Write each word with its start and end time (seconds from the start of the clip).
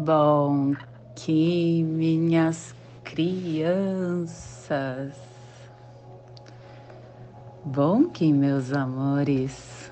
Bom 0.00 0.74
que 1.16 1.82
minhas 1.82 2.72
crianças, 3.02 4.70
bom 7.64 8.04
que 8.04 8.32
meus 8.32 8.72
amores, 8.72 9.90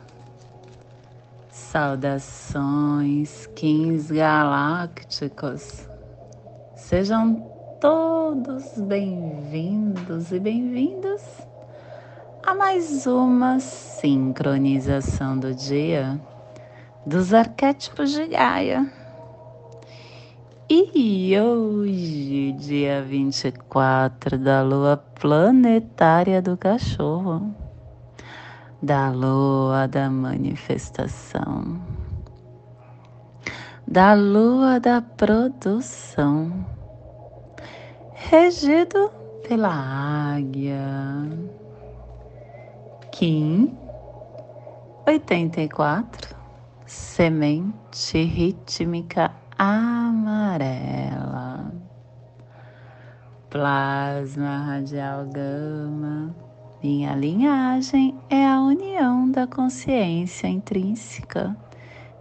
saudações, 1.51 3.47
kings 3.57 4.15
galácticos, 4.15 5.89
sejam 6.77 7.45
todos 7.81 8.81
bem-vindos 8.83 10.31
e 10.31 10.39
bem-vindas 10.39 11.45
a 12.45 12.55
mais 12.55 13.09
uma 13.09 13.59
sincronização 13.59 15.37
do 15.37 15.53
dia 15.53 16.21
dos 17.05 17.35
arquétipos 17.35 18.13
de 18.13 18.29
Gaia 18.29 18.89
e 20.69 21.39
hoje, 21.39 22.51
dia 22.59 23.01
24 23.01 24.37
da 24.37 24.63
lua 24.63 24.97
planetária 24.97 26.43
do 26.43 26.57
cachorro, 26.57 27.55
da 28.83 29.11
lua 29.11 29.87
da 29.87 30.11
manifestação, 30.11 31.81
da 33.87 34.15
lua 34.15 34.81
da 34.81 35.01
produção, 35.01 36.67
regido 38.13 39.09
pela 39.47 40.35
águia, 40.35 40.81
Kim 43.13 43.73
84, 45.07 46.37
semente 46.85 48.21
rítmica 48.25 49.33
amarela. 49.59 51.27
Plasma 53.49 54.59
radial 54.59 55.25
gama. 55.27 56.35
Minha 56.83 57.15
linhagem 57.15 58.19
é 58.29 58.47
a 58.47 58.61
união 58.61 59.31
da 59.31 59.47
consciência 59.47 60.47
intrínseca 60.47 61.57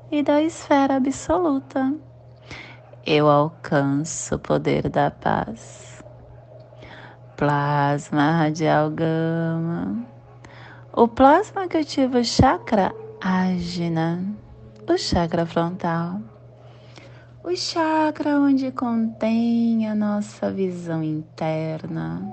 e 0.09 0.23
da 0.23 0.41
esfera 0.41 0.95
absoluta. 0.95 1.93
Eu 3.05 3.29
alcanço 3.29 4.35
o 4.35 4.39
poder 4.39 4.89
da 4.89 5.11
paz. 5.11 6.03
Plasma 7.35 8.31
radial 8.31 8.89
gama. 8.89 10.05
O 10.93 11.07
plasma 11.07 11.67
que 11.67 11.77
ativa 11.77 12.19
o 12.19 12.23
chakra 12.23 12.95
ágina, 13.21 14.23
o 14.87 14.97
chakra 14.97 15.45
frontal 15.45 16.21
o 17.45 17.55
chakra 17.55 18.39
onde 18.39 18.71
contém 18.71 19.87
a 19.87 19.93
nossa 19.93 20.49
visão 20.51 21.03
interna, 21.03 22.27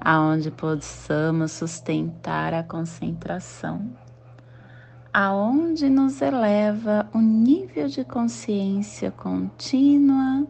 aonde 0.00 0.50
possamos 0.50 1.52
sustentar 1.52 2.54
a 2.54 2.62
concentração, 2.62 3.90
aonde 5.12 5.90
nos 5.90 6.22
eleva 6.22 7.06
o 7.12 7.18
nível 7.18 7.88
de 7.88 8.04
consciência 8.04 9.10
contínua, 9.10 10.46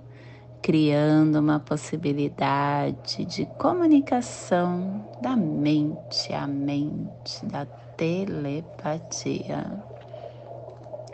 criando 0.62 1.40
uma 1.40 1.58
possibilidade 1.58 3.24
de 3.24 3.46
comunicação 3.58 5.04
da 5.20 5.34
mente 5.34 6.32
à 6.32 6.46
mente, 6.46 7.44
da 7.46 7.66
telepatia 7.96 9.82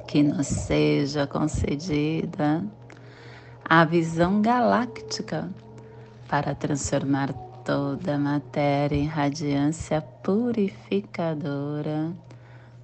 que 0.09 0.21
nos 0.23 0.47
seja 0.47 1.27
concedida 1.27 2.65
a 3.63 3.85
visão 3.85 4.41
galáctica 4.41 5.51
para 6.27 6.55
transformar 6.55 7.31
toda 7.63 8.15
a 8.15 8.19
matéria 8.19 8.97
em 8.97 9.07
radiância 9.07 10.01
purificadora 10.01 12.11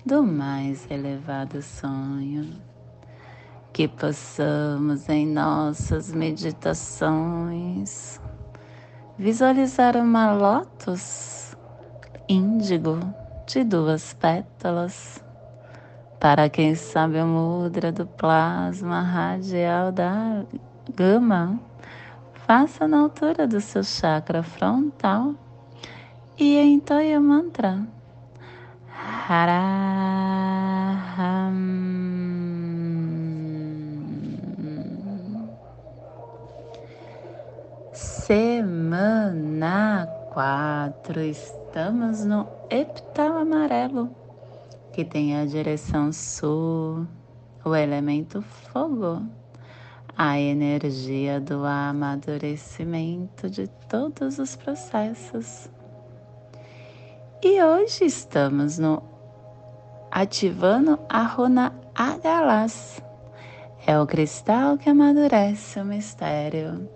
do 0.04 0.22
mais 0.22 0.86
elevado 0.90 1.62
sonho. 1.62 2.60
Que 3.72 3.88
possamos 3.88 5.08
em 5.08 5.26
nossas 5.26 6.12
meditações 6.12 8.20
visualizar 9.18 9.96
uma 9.96 10.34
lótus 10.34 11.56
índigo 12.28 13.00
de 13.46 13.64
duas 13.64 14.12
pétalas 14.12 15.23
para 16.24 16.48
quem 16.48 16.74
sabe 16.74 17.18
a 17.18 17.26
mudra 17.26 17.92
do 17.92 18.06
plasma 18.06 19.02
radial 19.02 19.92
da 19.92 20.42
gama, 20.94 21.60
faça 22.46 22.88
na 22.88 23.00
altura 23.00 23.46
do 23.46 23.60
seu 23.60 23.84
chakra 23.84 24.42
frontal 24.42 25.34
e 26.38 26.58
entoie 26.58 27.14
o 27.18 27.20
mantra. 27.20 27.86
Haraham. 29.28 29.84
Semana 37.92 38.96
4, 40.32 41.20
estamos 41.20 42.24
no 42.24 42.48
epital 42.70 43.36
amarelo 43.36 44.23
que 44.94 45.04
tem 45.04 45.36
a 45.36 45.44
direção 45.44 46.12
sul, 46.12 47.04
o 47.64 47.74
elemento 47.74 48.40
fogo, 48.40 49.26
a 50.16 50.38
energia 50.38 51.40
do 51.40 51.64
amadurecimento 51.64 53.50
de 53.50 53.66
todos 53.88 54.38
os 54.38 54.54
processos. 54.54 55.68
E 57.42 57.60
hoje 57.60 58.04
estamos 58.04 58.78
no 58.78 59.02
ativando 60.12 60.96
a 61.08 61.24
runa 61.24 61.74
Agalás. 61.92 63.02
É 63.84 63.98
o 63.98 64.06
cristal 64.06 64.78
que 64.78 64.88
amadurece 64.88 65.80
o 65.80 65.84
mistério. 65.84 66.88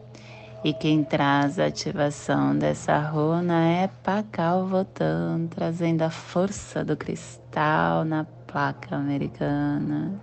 E 0.65 0.73
quem 0.73 1.05
traz 1.05 1.57
a 1.61 1.67
ativação 1.67 2.59
dessa 2.59 2.99
runa 2.99 3.65
é 3.65 3.87
Pacal 4.03 4.67
Votan, 4.67 5.47
trazendo 5.49 6.03
a 6.03 6.11
força 6.11 6.85
do 6.85 6.97
cristal 6.97 8.05
na 8.05 8.25
placa 8.25 8.97
americana, 8.97 10.21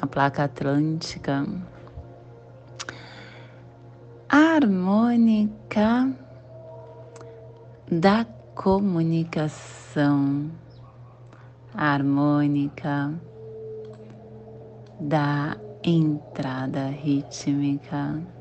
a 0.00 0.06
placa 0.08 0.42
atlântica. 0.42 1.46
A 4.28 4.56
harmônica 4.56 6.12
da 7.88 8.26
comunicação, 8.56 10.50
a 11.72 11.92
harmônica 11.92 13.14
da 14.98 15.56
entrada 15.84 16.88
rítmica 16.88 18.33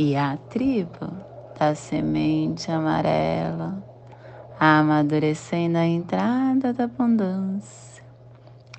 e 0.00 0.14
a 0.14 0.36
tribo 0.48 1.10
da 1.58 1.74
semente 1.74 2.70
amarela, 2.70 3.82
amadurecendo 4.56 5.76
a 5.76 5.84
entrada 5.84 6.72
da 6.72 6.84
abundância, 6.84 8.04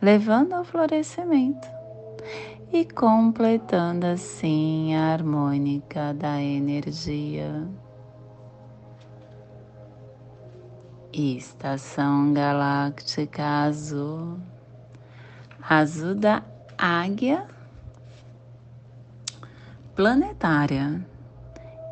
levando 0.02 0.54
ao 0.54 0.64
florescimento 0.64 1.68
e 2.72 2.86
completando 2.86 4.06
assim 4.06 4.96
a 4.96 5.12
harmônica 5.12 6.14
da 6.14 6.42
energia. 6.42 7.68
Estação 11.12 12.32
Galáctica 12.32 13.44
Azul, 13.66 14.40
azul 15.70 16.16
da 16.16 16.42
águia 16.78 17.46
planetária, 20.00 21.06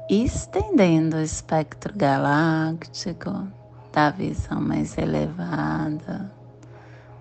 estendendo 0.10 1.18
o 1.18 1.22
espectro 1.22 1.94
galáctico 1.96 3.48
da 3.92 4.10
visão 4.10 4.62
mais 4.62 4.98
elevada, 4.98 6.32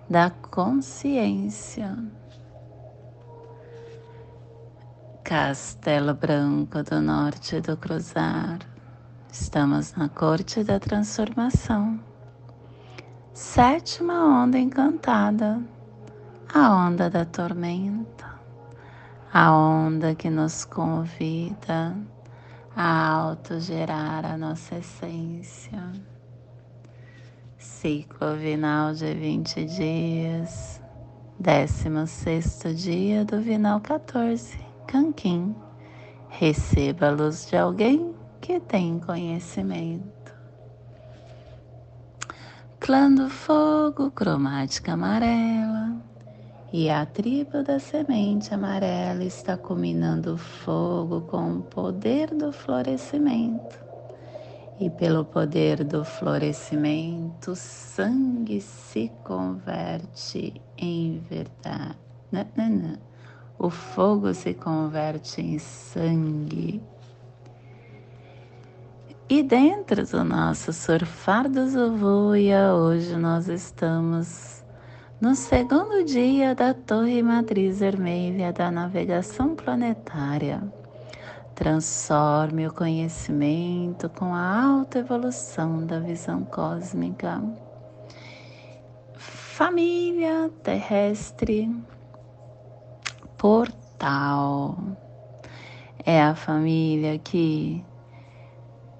da 0.09 0.29
consciência. 0.29 1.97
Castelo 5.23 6.13
Branco 6.13 6.81
do 6.83 7.01
Norte 7.01 7.59
do 7.59 7.75
Cruzar. 7.75 8.59
Estamos 9.29 9.93
na 9.95 10.07
corte 10.07 10.63
da 10.63 10.79
transformação. 10.79 11.99
Sétima 13.33 14.43
onda 14.43 14.57
encantada, 14.57 15.61
a 16.53 16.73
onda 16.73 17.09
da 17.09 17.25
tormenta 17.25 18.27
a 19.33 19.51
onda 19.55 20.15
que 20.15 20.29
nos 20.29 20.65
convida 20.65 21.95
a 22.79 23.09
autogerar 23.09 24.23
a 24.23 24.37
nossa 24.37 24.75
essência. 24.75 25.81
Ciclo 27.57 28.35
vinal 28.35 28.93
de 28.93 29.15
20 29.15 29.65
dias, 29.65 30.79
16 31.39 32.61
dia 32.75 33.25
do 33.25 33.41
Vinal 33.41 33.81
14, 33.81 34.59
Canquim. 34.85 35.55
Receba 36.29 37.07
a 37.07 37.11
luz 37.11 37.47
de 37.49 37.57
alguém 37.57 38.13
que 38.39 38.59
tem 38.59 38.99
conhecimento. 38.99 40.31
Clã 42.79 43.11
do 43.11 43.27
fogo, 43.27 44.11
cromática 44.11 44.93
amarela. 44.93 45.95
E 46.71 46.89
a 46.89 47.05
tribo 47.05 47.63
da 47.63 47.79
semente 47.79 48.53
amarela 48.53 49.23
está 49.23 49.55
combinando 49.55 50.33
o 50.33 50.37
fogo 50.37 51.21
com 51.21 51.57
o 51.57 51.61
poder 51.61 52.33
do 52.33 52.51
florescimento 52.51 53.87
e 54.79 54.89
pelo 54.91 55.25
poder 55.25 55.83
do 55.83 56.05
florescimento, 56.05 57.51
o 57.51 57.55
sangue 57.55 58.61
se 58.61 59.11
converte 59.23 60.61
em 60.77 61.19
verdade. 61.27 61.97
Não, 62.31 62.45
não, 62.55 62.69
não. 62.69 62.97
O 63.57 63.71
fogo 63.71 64.33
se 64.35 64.53
converte 64.53 65.41
em 65.41 65.57
sangue. 65.57 66.79
E 69.27 69.41
dentro 69.41 70.05
do 70.05 70.23
nosso 70.23 70.71
surfar 70.71 71.49
do 71.49 71.67
Zovuia, 71.67 72.73
hoje 72.73 73.15
nós 73.17 73.47
estamos 73.47 74.56
no 75.19 75.33
segundo 75.33 76.03
dia 76.05 76.53
da 76.53 76.75
Torre 76.75 77.23
Matriz 77.23 77.79
Vermelha 77.79 78.53
da 78.53 78.69
navegação 78.69 79.55
planetária. 79.55 80.61
Transforme 81.55 82.67
o 82.67 82.73
conhecimento 82.73 84.09
com 84.09 84.35
a 84.35 84.61
alta 84.63 84.99
evolução 84.99 85.87
da 85.87 85.99
visão 85.99 86.43
cósmica. 86.43 87.41
Família 89.15 90.51
terrestre, 90.61 91.67
portal. 93.39 94.77
É 96.05 96.21
a 96.21 96.35
família 96.35 97.17
que 97.17 97.83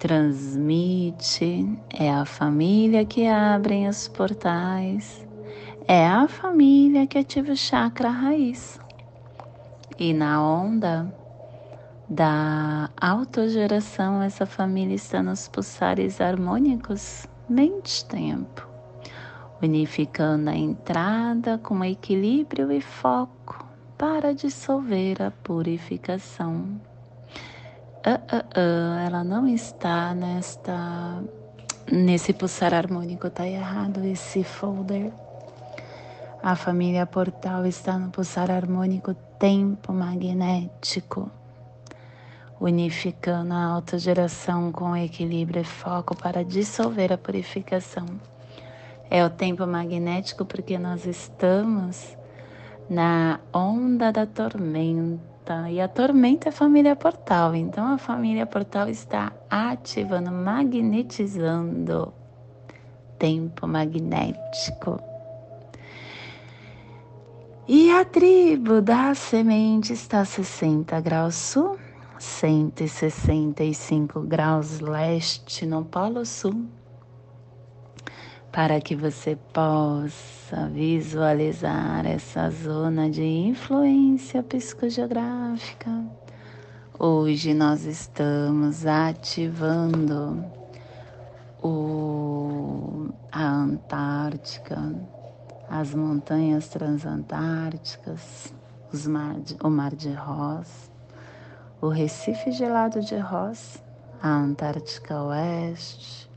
transmite, 0.00 1.78
é 1.96 2.10
a 2.10 2.24
família 2.24 3.04
que 3.04 3.24
abre 3.28 3.86
os 3.86 4.08
portais, 4.08 5.27
é 5.88 6.06
a 6.06 6.28
família 6.28 7.06
que 7.06 7.16
ativa 7.16 7.52
o 7.52 7.56
chakra 7.56 8.10
raiz. 8.10 8.78
E 9.98 10.12
na 10.12 10.46
onda 10.46 11.10
da 12.06 12.90
autogeração, 13.00 14.22
essa 14.22 14.44
família 14.44 14.94
está 14.94 15.22
nos 15.22 15.48
pulsares 15.48 16.20
harmônicos 16.20 17.26
mente-tempo, 17.48 18.68
unificando 19.62 20.50
a 20.50 20.54
entrada 20.54 21.56
com 21.56 21.82
equilíbrio 21.82 22.70
e 22.70 22.82
foco 22.82 23.66
para 23.96 24.34
dissolver 24.34 25.22
a 25.22 25.30
purificação. 25.30 26.78
Uh, 28.06 28.10
uh, 28.10 28.60
uh, 28.60 29.06
ela 29.06 29.24
não 29.24 29.46
está 29.46 30.14
nesta 30.14 31.22
nesse 31.90 32.34
pulsar 32.34 32.74
harmônico, 32.74 33.30
tá 33.30 33.48
errado 33.48 34.04
esse 34.04 34.44
folder. 34.44 35.10
A 36.42 36.54
família 36.54 37.04
portal 37.04 37.66
está 37.66 37.98
no 37.98 38.10
pulsar 38.10 38.50
harmônico 38.50 39.14
tempo 39.38 39.92
magnético 39.92 41.30
unificando 42.60 43.54
a 43.54 43.64
autogeração 43.64 44.72
com 44.72 44.96
equilíbrio 44.96 45.62
e 45.62 45.64
foco 45.64 46.16
para 46.16 46.44
dissolver 46.44 47.12
a 47.12 47.18
purificação. 47.18 48.06
É 49.10 49.24
o 49.24 49.30
tempo 49.30 49.66
magnético 49.66 50.44
porque 50.44 50.78
nós 50.78 51.06
estamos 51.06 52.16
na 52.90 53.40
onda 53.52 54.12
da 54.12 54.26
tormenta 54.26 55.70
e 55.70 55.80
a 55.80 55.88
tormenta 55.88 56.48
é 56.48 56.50
a 56.50 56.52
família 56.52 56.94
portal, 56.94 57.54
então 57.54 57.86
a 57.86 57.98
família 57.98 58.44
portal 58.44 58.88
está 58.88 59.32
ativando, 59.48 60.30
magnetizando 60.30 62.12
tempo 63.18 63.66
magnético. 63.66 65.07
E 67.70 67.90
a 67.90 68.02
tribo 68.02 68.80
da 68.80 69.14
semente 69.14 69.92
está 69.92 70.20
a 70.20 70.24
60 70.24 70.98
graus 71.02 71.34
sul 71.34 71.78
165 72.18 74.22
graus 74.22 74.80
leste 74.80 75.66
no 75.66 75.84
Polo 75.84 76.24
Sul, 76.24 76.64
para 78.50 78.80
que 78.80 78.96
você 78.96 79.36
possa 79.52 80.70
visualizar 80.72 82.06
essa 82.06 82.48
zona 82.48 83.10
de 83.10 83.22
influência 83.22 84.42
psicogeográfica. 84.42 86.06
Hoje 86.98 87.52
nós 87.52 87.84
estamos 87.84 88.86
ativando 88.86 90.42
o, 91.62 93.10
a 93.30 93.44
Antártica, 93.44 94.90
as 95.70 95.94
montanhas 95.94 96.68
transantárticas, 96.68 98.52
mar 99.06 99.38
de, 99.40 99.56
o 99.62 99.68
Mar 99.68 99.94
de 99.94 100.12
Ross, 100.12 100.90
o 101.80 101.88
Recife 101.88 102.50
gelado 102.50 103.00
de 103.00 103.16
Ross, 103.18 103.82
a 104.22 104.28
Antártica 104.28 105.22
Oeste, 105.22 106.28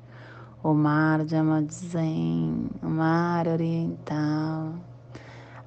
o 0.62 0.74
Mar 0.74 1.24
de 1.26 1.36
Amazon, 1.36 2.68
o 2.84 2.88
Mar 2.88 3.48
Oriental, 3.48 4.74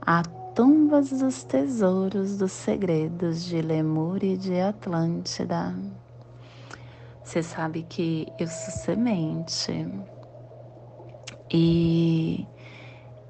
a 0.00 0.22
tumbas 0.55 1.10
dos 1.10 1.43
tesouros 1.43 2.38
dos 2.38 2.52
segredos 2.52 3.43
de 3.44 3.60
Lemur 3.60 4.22
e 4.22 4.37
de 4.37 4.60
Atlântida. 4.60 5.75
Você 7.25 7.43
sabe 7.43 7.84
que 7.88 8.28
eu 8.38 8.46
sou 8.46 8.72
semente 8.84 9.90
e 11.50 12.46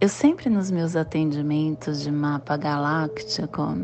eu 0.05 0.09
sempre 0.11 0.51
nos 0.51 0.71
meus 0.71 0.97
atendimentos 0.97 2.03
de 2.03 2.13
mapa 2.13 2.59
galáctico 2.59 3.75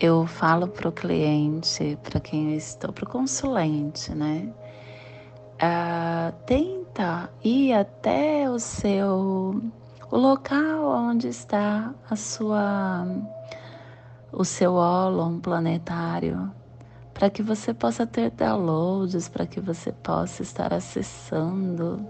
eu 0.00 0.26
falo 0.26 0.66
para 0.66 0.88
o 0.88 0.92
cliente, 0.92 1.98
para 2.02 2.18
quem 2.20 2.52
eu 2.52 2.56
estou, 2.56 2.90
para 2.90 3.04
o 3.04 3.06
consulente, 3.06 4.14
né? 4.14 4.50
Uh, 5.56 6.32
tenta 6.46 7.28
ir 7.44 7.74
até 7.74 8.48
o 8.48 8.58
seu 8.58 9.60
o 10.10 10.16
local 10.16 10.88
onde 10.88 11.28
está 11.28 11.94
a 12.08 12.16
sua 12.16 13.06
o 14.32 14.46
seu 14.46 14.72
ólon 14.72 15.38
planetário 15.38 16.50
para 17.12 17.28
que 17.28 17.42
você 17.42 17.74
possa 17.74 18.06
ter 18.06 18.30
downloads, 18.30 19.28
para 19.28 19.46
que 19.46 19.60
você 19.60 19.92
possa 19.92 20.40
estar 20.40 20.72
acessando. 20.72 22.06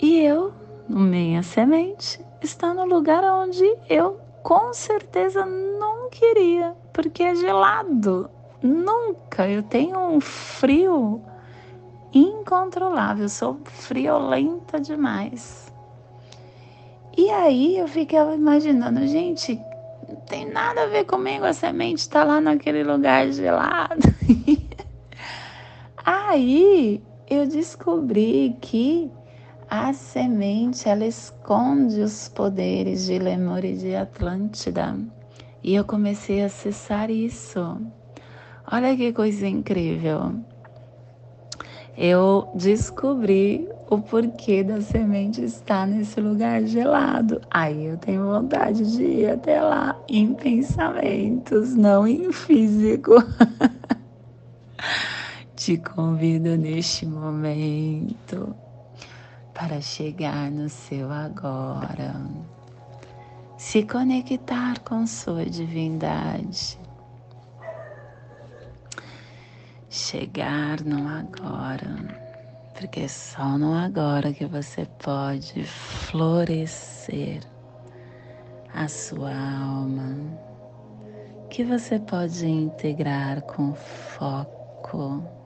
E 0.00 0.20
eu, 0.20 0.54
minha 0.88 1.42
semente, 1.42 2.20
está 2.42 2.72
no 2.72 2.84
lugar 2.84 3.22
onde 3.24 3.64
eu 3.88 4.18
com 4.42 4.72
certeza 4.72 5.44
não 5.44 6.08
queria, 6.08 6.74
porque 6.92 7.22
é 7.22 7.34
gelado. 7.34 8.30
Nunca. 8.62 9.48
Eu 9.48 9.62
tenho 9.62 9.98
um 9.98 10.20
frio 10.20 11.22
incontrolável, 12.12 13.28
sou 13.28 13.60
friolenta 13.64 14.80
demais. 14.80 15.72
E 17.16 17.30
aí 17.30 17.76
eu 17.76 17.86
ficava 17.86 18.34
imaginando, 18.34 19.06
gente, 19.06 19.60
não 20.08 20.16
tem 20.16 20.48
nada 20.48 20.84
a 20.84 20.86
ver 20.86 21.04
comigo, 21.04 21.44
a 21.44 21.52
semente 21.52 21.98
está 21.98 22.24
lá 22.24 22.40
naquele 22.40 22.82
lugar 22.82 23.30
gelado. 23.30 24.02
aí 26.04 27.02
eu 27.28 27.46
descobri 27.46 28.56
que 28.60 29.10
a 29.70 29.92
semente, 29.92 30.88
ela 30.88 31.04
esconde 31.04 32.00
os 32.00 32.28
poderes 32.28 33.06
de 33.06 33.18
Lemur 33.18 33.64
e 33.64 33.76
de 33.76 33.94
Atlântida. 33.94 34.96
E 35.62 35.74
eu 35.74 35.84
comecei 35.84 36.42
a 36.42 36.46
acessar 36.46 37.10
isso. 37.10 37.78
Olha 38.70 38.96
que 38.96 39.12
coisa 39.12 39.46
incrível. 39.46 40.36
Eu 41.96 42.48
descobri 42.54 43.68
o 43.90 43.98
porquê 43.98 44.62
da 44.62 44.80
semente 44.80 45.44
estar 45.44 45.86
nesse 45.86 46.20
lugar 46.20 46.62
gelado. 46.62 47.40
Aí 47.50 47.86
eu 47.86 47.98
tenho 47.98 48.24
vontade 48.24 48.96
de 48.96 49.02
ir 49.02 49.30
até 49.30 49.60
lá 49.60 50.00
em 50.08 50.32
pensamentos, 50.32 51.74
não 51.74 52.06
em 52.06 52.32
físico. 52.32 53.14
Te 55.56 55.76
convido 55.76 56.56
neste 56.56 57.04
momento 57.04 58.54
para 59.58 59.80
chegar 59.80 60.52
no 60.52 60.68
seu 60.68 61.10
agora, 61.10 62.14
se 63.56 63.82
conectar 63.82 64.78
com 64.84 65.04
sua 65.04 65.44
divindade, 65.44 66.78
chegar 69.90 70.80
no 70.82 71.08
agora, 71.08 71.96
porque 72.72 73.00
é 73.00 73.08
só 73.08 73.58
no 73.58 73.74
agora 73.74 74.32
que 74.32 74.46
você 74.46 74.86
pode 75.02 75.64
florescer, 75.64 77.42
a 78.72 78.86
sua 78.86 79.32
alma, 79.32 80.16
que 81.50 81.64
você 81.64 81.98
pode 81.98 82.46
integrar 82.46 83.42
com 83.42 83.74
foco 83.74 85.37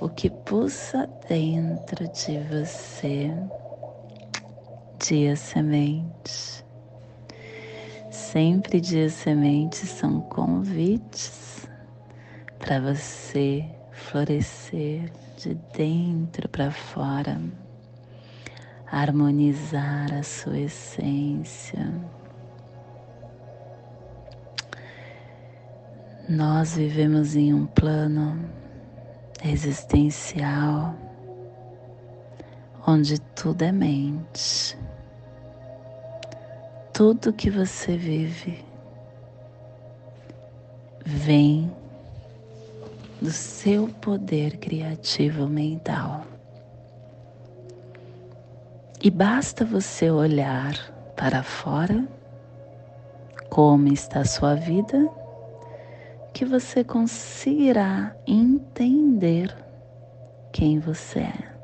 o 0.00 0.08
que 0.10 0.28
pulsa 0.28 1.08
dentro 1.28 2.06
de 2.08 2.38
você, 2.50 3.32
dia 4.98 5.34
semente. 5.36 6.64
Sempre 8.10 8.80
dias 8.80 9.14
sementes 9.14 9.88
são 9.88 10.20
convites 10.20 11.66
para 12.58 12.80
você 12.80 13.64
florescer 13.90 15.10
de 15.38 15.54
dentro 15.76 16.48
para 16.48 16.70
fora, 16.70 17.40
harmonizar 18.86 20.12
a 20.12 20.22
sua 20.22 20.58
essência. 20.58 21.90
Nós 26.28 26.76
vivemos 26.76 27.36
em 27.36 27.54
um 27.54 27.66
plano 27.66 28.65
existencial 29.44 30.94
onde 32.86 33.20
tudo 33.20 33.62
é 33.62 33.72
mente. 33.72 34.78
Tudo 36.92 37.32
que 37.32 37.50
você 37.50 37.96
vive 37.96 38.64
vem 41.04 41.70
do 43.20 43.30
seu 43.30 43.88
poder 43.88 44.58
criativo 44.58 45.46
mental. 45.46 46.24
E 49.02 49.10
basta 49.10 49.64
você 49.64 50.10
olhar 50.10 50.74
para 51.16 51.42
fora 51.42 52.06
como 53.50 53.92
está 53.92 54.20
a 54.20 54.24
sua 54.24 54.54
vida, 54.54 55.08
que 56.36 56.44
você 56.44 56.84
conseguirá 56.84 58.14
entender 58.26 59.56
quem 60.52 60.78
você 60.78 61.20
é. 61.20 61.56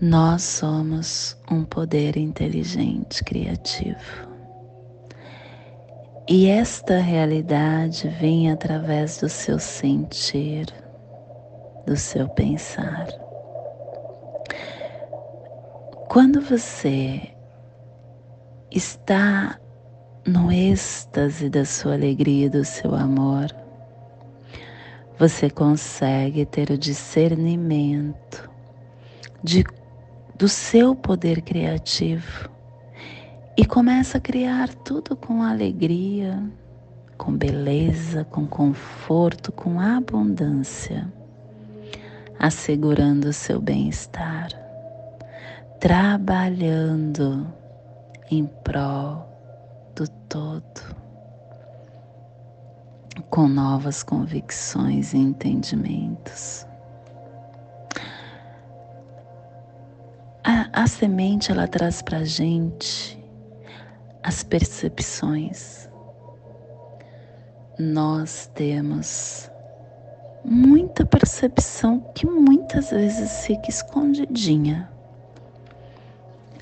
Nós 0.00 0.44
somos 0.44 1.36
um 1.50 1.64
poder 1.64 2.16
inteligente, 2.16 3.24
criativo. 3.24 4.28
E 6.28 6.46
esta 6.46 7.00
realidade 7.00 8.06
vem 8.20 8.48
através 8.52 9.18
do 9.18 9.28
seu 9.28 9.58
sentir, 9.58 10.66
do 11.84 11.96
seu 11.96 12.28
pensar. 12.28 13.08
Quando 16.08 16.40
você 16.40 17.28
está 18.70 19.58
no 20.26 20.52
êxtase 20.52 21.48
da 21.48 21.64
sua 21.64 21.94
alegria 21.94 22.46
e 22.46 22.50
do 22.50 22.64
seu 22.64 22.94
amor, 22.94 23.54
você 25.18 25.50
consegue 25.50 26.44
ter 26.46 26.70
o 26.70 26.78
discernimento 26.78 28.48
de, 29.42 29.64
do 30.36 30.48
seu 30.48 30.94
poder 30.94 31.42
criativo 31.42 32.48
e 33.56 33.64
começa 33.64 34.18
a 34.18 34.20
criar 34.20 34.68
tudo 34.68 35.16
com 35.16 35.42
alegria, 35.42 36.40
com 37.16 37.32
beleza, 37.32 38.24
com 38.24 38.46
conforto, 38.46 39.50
com 39.50 39.80
abundância, 39.80 41.12
assegurando 42.38 43.28
o 43.28 43.32
seu 43.32 43.60
bem-estar, 43.60 44.50
trabalhando 45.80 47.52
em 48.30 48.46
prol 48.46 49.27
do 49.98 50.06
todo, 50.28 50.96
com 53.30 53.48
novas 53.48 54.04
convicções 54.04 55.12
e 55.12 55.16
entendimentos. 55.16 56.64
A, 60.44 60.82
a 60.82 60.86
semente 60.86 61.50
ela 61.50 61.66
traz 61.66 62.00
para 62.00 62.24
gente 62.24 63.20
as 64.22 64.44
percepções. 64.44 65.88
Nós 67.76 68.48
temos 68.54 69.50
muita 70.44 71.04
percepção 71.04 71.98
que 72.14 72.24
muitas 72.24 72.90
vezes 72.90 73.44
fica 73.44 73.68
escondidinha. 73.68 74.88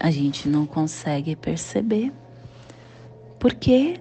A 0.00 0.10
gente 0.10 0.48
não 0.48 0.66
consegue 0.66 1.36
perceber 1.36 2.10
porque 3.46 4.00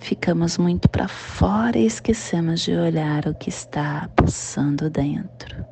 ficamos 0.00 0.58
muito 0.58 0.86
para 0.86 1.08
fora 1.08 1.78
e 1.78 1.86
esquecemos 1.86 2.60
de 2.60 2.76
olhar 2.76 3.26
o 3.26 3.34
que 3.34 3.48
está 3.48 4.06
pulsando 4.14 4.90
dentro. 4.90 5.64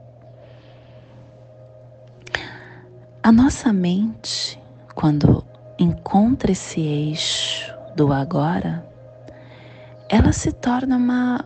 A 3.23 3.31
nossa 3.31 3.75
mente, 3.75 4.59
quando 4.95 5.45
encontra 5.79 6.53
esse 6.53 6.81
eixo 6.81 7.71
do 7.95 8.11
agora, 8.11 8.83
ela 10.09 10.33
se 10.33 10.51
torna 10.51 10.97
uma 10.97 11.45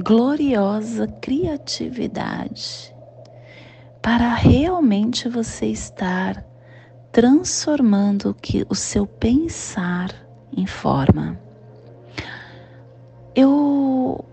gloriosa 0.00 1.06
criatividade 1.20 2.92
para 4.02 4.34
realmente 4.34 5.28
você 5.28 5.66
estar 5.66 6.44
transformando 7.12 8.30
o 8.30 8.34
que 8.34 8.66
o 8.68 8.74
seu 8.74 9.06
pensar 9.06 10.23
em 10.56 10.66
forma. 10.66 11.38
Eu 13.34 14.24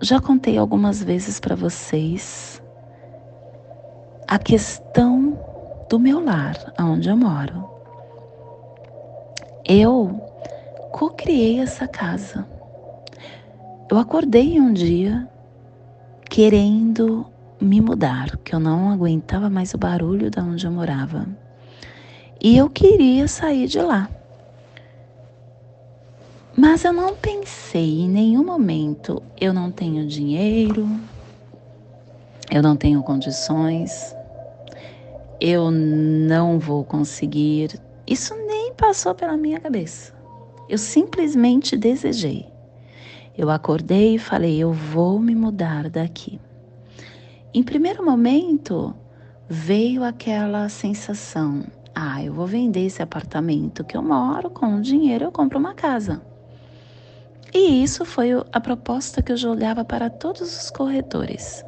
já 0.00 0.20
contei 0.20 0.58
algumas 0.58 1.02
vezes 1.02 1.40
para 1.40 1.54
vocês 1.54 2.62
a 4.28 4.38
questão 4.38 5.38
do 5.88 5.98
meu 5.98 6.24
lar, 6.24 6.56
onde 6.80 7.08
eu 7.08 7.16
moro. 7.16 7.70
Eu 9.64 10.20
co-criei 10.90 11.60
essa 11.60 11.86
casa. 11.86 12.46
Eu 13.90 13.98
acordei 13.98 14.60
um 14.60 14.72
dia 14.72 15.28
querendo 16.28 17.26
me 17.60 17.80
mudar, 17.80 18.36
que 18.38 18.54
eu 18.54 18.60
não 18.60 18.90
aguentava 18.90 19.48
mais 19.48 19.72
o 19.74 19.78
barulho 19.78 20.30
da 20.30 20.42
onde 20.42 20.66
eu 20.66 20.72
morava. 20.72 21.26
E 22.42 22.56
eu 22.56 22.68
queria 22.68 23.28
sair 23.28 23.66
de 23.68 23.80
lá. 23.80 24.08
Mas 26.54 26.84
eu 26.84 26.92
não 26.92 27.16
pensei 27.16 28.00
em 28.00 28.08
nenhum 28.08 28.44
momento, 28.44 29.22
eu 29.40 29.54
não 29.54 29.70
tenho 29.70 30.06
dinheiro, 30.06 30.86
eu 32.50 32.62
não 32.62 32.76
tenho 32.76 33.02
condições, 33.02 34.14
eu 35.40 35.70
não 35.70 36.58
vou 36.58 36.84
conseguir. 36.84 37.80
Isso 38.06 38.34
nem 38.46 38.74
passou 38.74 39.14
pela 39.14 39.34
minha 39.34 39.58
cabeça. 39.60 40.12
Eu 40.68 40.76
simplesmente 40.76 41.74
desejei. 41.74 42.46
Eu 43.36 43.48
acordei 43.48 44.16
e 44.16 44.18
falei: 44.18 44.58
eu 44.58 44.74
vou 44.74 45.18
me 45.18 45.34
mudar 45.34 45.88
daqui. 45.88 46.38
Em 47.54 47.62
primeiro 47.62 48.04
momento, 48.04 48.94
veio 49.48 50.04
aquela 50.04 50.68
sensação: 50.68 51.64
ah, 51.94 52.22
eu 52.22 52.34
vou 52.34 52.46
vender 52.46 52.84
esse 52.84 53.02
apartamento 53.02 53.82
que 53.82 53.96
eu 53.96 54.02
moro, 54.02 54.50
com 54.50 54.76
o 54.76 54.82
dinheiro 54.82 55.24
eu 55.24 55.32
compro 55.32 55.58
uma 55.58 55.72
casa. 55.72 56.20
E 57.54 57.82
isso 57.82 58.04
foi 58.04 58.30
a 58.52 58.60
proposta 58.60 59.22
que 59.22 59.30
eu 59.30 59.36
jogava 59.36 59.84
para 59.84 60.08
todos 60.08 60.40
os 60.40 60.70
corretores. 60.70 61.64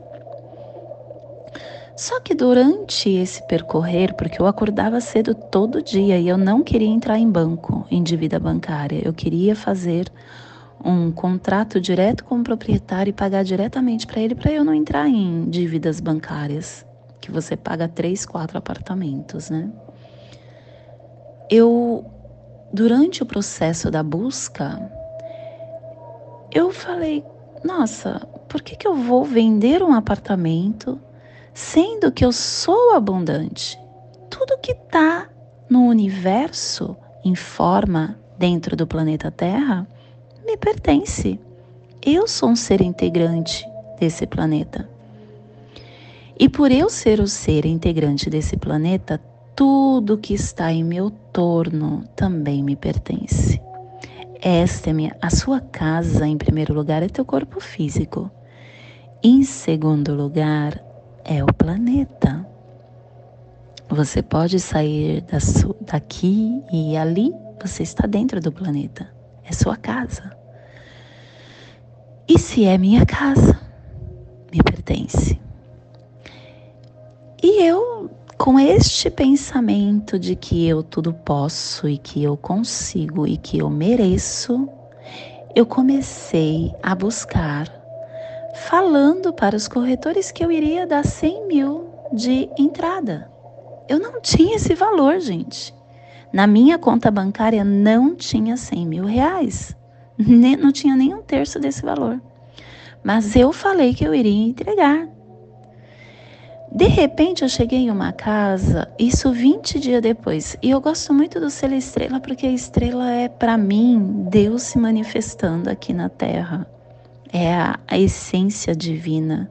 Só 1.96 2.20
que 2.20 2.34
durante 2.34 3.08
esse 3.08 3.42
percorrer, 3.46 4.14
porque 4.14 4.40
eu 4.40 4.46
acordava 4.46 5.00
cedo 5.00 5.34
todo 5.34 5.82
dia 5.82 6.18
e 6.18 6.28
eu 6.28 6.36
não 6.36 6.62
queria 6.62 6.88
entrar 6.88 7.18
em 7.18 7.30
banco, 7.30 7.86
em 7.90 8.02
dívida 8.02 8.40
bancária, 8.40 9.00
eu 9.04 9.12
queria 9.12 9.54
fazer 9.54 10.10
um 10.84 11.12
contrato 11.12 11.80
direto 11.80 12.24
com 12.24 12.40
o 12.40 12.42
proprietário 12.42 13.10
e 13.10 13.12
pagar 13.12 13.44
diretamente 13.44 14.06
para 14.06 14.20
ele, 14.20 14.34
para 14.34 14.52
eu 14.52 14.64
não 14.64 14.74
entrar 14.74 15.08
em 15.08 15.48
dívidas 15.48 16.00
bancárias, 16.00 16.84
que 17.20 17.30
você 17.30 17.56
paga 17.56 17.86
três, 17.86 18.26
quatro 18.26 18.58
apartamentos, 18.58 19.48
né? 19.48 19.70
Eu, 21.48 22.04
durante 22.72 23.22
o 23.22 23.26
processo 23.26 23.90
da 23.90 24.02
busca, 24.02 24.90
eu 26.54 26.72
falei, 26.72 27.22
nossa, 27.62 28.20
por 28.48 28.62
que, 28.62 28.76
que 28.76 28.86
eu 28.86 28.94
vou 28.94 29.24
vender 29.24 29.82
um 29.82 29.92
apartamento? 29.92 30.98
sendo 31.54 32.10
que 32.10 32.24
eu 32.24 32.32
sou 32.32 32.94
abundante. 32.94 33.78
Tudo 34.28 34.58
que 34.58 34.72
está 34.72 35.28
no 35.70 35.86
universo 35.86 36.96
em 37.24 37.36
forma 37.36 38.18
dentro 38.36 38.76
do 38.76 38.86
planeta 38.86 39.30
Terra 39.30 39.86
me 40.44 40.56
pertence. 40.56 41.38
Eu 42.02 42.26
sou 42.26 42.50
um 42.50 42.56
ser 42.56 42.80
integrante 42.82 43.64
desse 43.98 44.26
planeta. 44.26 44.88
E 46.36 46.48
por 46.48 46.72
eu 46.72 46.90
ser 46.90 47.20
o 47.20 47.28
ser 47.28 47.64
integrante 47.64 48.28
desse 48.28 48.56
planeta, 48.56 49.20
tudo 49.54 50.18
que 50.18 50.34
está 50.34 50.72
em 50.72 50.82
meu 50.82 51.10
torno 51.32 52.04
também 52.16 52.62
me 52.62 52.74
pertence. 52.74 53.62
Esta 54.46 54.90
é 54.90 55.10
a 55.22 55.30
sua 55.30 55.58
casa, 55.58 56.26
em 56.26 56.36
primeiro 56.36 56.74
lugar, 56.74 57.02
é 57.02 57.08
teu 57.08 57.24
corpo 57.24 57.60
físico. 57.60 58.30
Em 59.22 59.42
segundo 59.42 60.14
lugar, 60.14 60.78
é 61.24 61.42
o 61.42 61.46
planeta. 61.46 62.46
Você 63.88 64.22
pode 64.22 64.60
sair 64.60 65.24
daqui 65.80 66.62
e 66.70 66.94
ali, 66.94 67.32
você 67.58 67.84
está 67.84 68.06
dentro 68.06 68.38
do 68.38 68.52
planeta. 68.52 69.08
É 69.44 69.52
sua 69.54 69.78
casa. 69.78 70.36
E 72.28 72.38
se 72.38 72.66
é 72.66 72.76
minha 72.76 73.06
casa, 73.06 73.58
me 74.52 74.62
pertence. 74.62 75.40
E 77.42 77.62
eu, 77.62 78.10
com 78.38 78.58
este 78.58 79.10
pensamento 79.10 80.18
de 80.18 80.34
que 80.34 80.66
eu 80.66 80.82
tudo 80.82 81.12
posso 81.12 81.88
e 81.88 81.96
que 81.96 82.22
eu 82.22 82.36
consigo 82.36 83.26
e 83.26 83.36
que 83.36 83.58
eu 83.58 83.70
mereço, 83.70 84.68
eu 85.54 85.64
comecei 85.64 86.72
a 86.82 86.94
buscar, 86.94 87.68
falando 88.68 89.32
para 89.32 89.56
os 89.56 89.68
corretores 89.68 90.32
que 90.32 90.44
eu 90.44 90.50
iria 90.50 90.86
dar 90.86 91.04
100 91.04 91.46
mil 91.46 91.90
de 92.12 92.48
entrada. 92.58 93.30
Eu 93.88 93.98
não 93.98 94.20
tinha 94.20 94.56
esse 94.56 94.74
valor, 94.74 95.20
gente. 95.20 95.74
Na 96.32 96.46
minha 96.46 96.78
conta 96.78 97.10
bancária 97.10 97.62
não 97.62 98.14
tinha 98.16 98.56
100 98.56 98.86
mil 98.86 99.04
reais. 99.04 99.76
Não 100.16 100.70
tinha 100.70 100.94
nem 100.94 101.12
um 101.12 101.22
terço 101.22 101.58
desse 101.58 101.82
valor. 101.82 102.22
Mas 103.02 103.34
eu 103.34 103.52
falei 103.52 103.92
que 103.92 104.04
eu 104.04 104.14
iria 104.14 104.46
entregar. 104.46 105.08
De 106.74 106.88
repente 106.88 107.44
eu 107.44 107.48
cheguei 107.48 107.78
em 107.78 107.90
uma 107.90 108.12
casa, 108.12 108.92
isso 108.98 109.30
20 109.30 109.78
dias 109.78 110.02
depois, 110.02 110.56
e 110.60 110.70
eu 110.70 110.80
gosto 110.80 111.14
muito 111.14 111.38
do 111.38 111.48
selo 111.48 111.74
estrela 111.74 112.18
porque 112.18 112.46
a 112.46 112.50
estrela 112.50 113.12
é 113.12 113.28
para 113.28 113.56
mim 113.56 114.26
Deus 114.28 114.62
se 114.62 114.78
manifestando 114.78 115.70
aqui 115.70 115.92
na 115.92 116.08
terra. 116.08 116.66
É 117.32 117.54
a, 117.54 117.78
a 117.86 117.96
essência 117.96 118.74
divina 118.74 119.48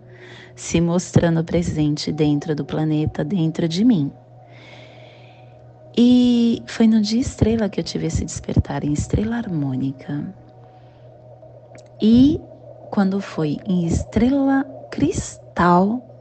se 0.53 0.81
mostrando 0.81 1.41
presente 1.45 2.11
dentro 2.11 2.53
do 2.53 2.65
planeta, 2.65 3.23
dentro 3.23 3.69
de 3.69 3.85
mim. 3.85 4.11
E 5.97 6.61
foi 6.65 6.87
no 6.87 6.99
dia 6.99 7.21
estrela 7.21 7.69
que 7.69 7.79
eu 7.79 7.85
tive 7.85 8.07
esse 8.07 8.25
despertar 8.25 8.83
em 8.83 8.91
estrela 8.91 9.37
harmônica. 9.37 10.25
E 12.01 12.41
quando 12.91 13.21
foi 13.21 13.59
em 13.65 13.85
estrela 13.85 14.65
cristal, 14.91 16.12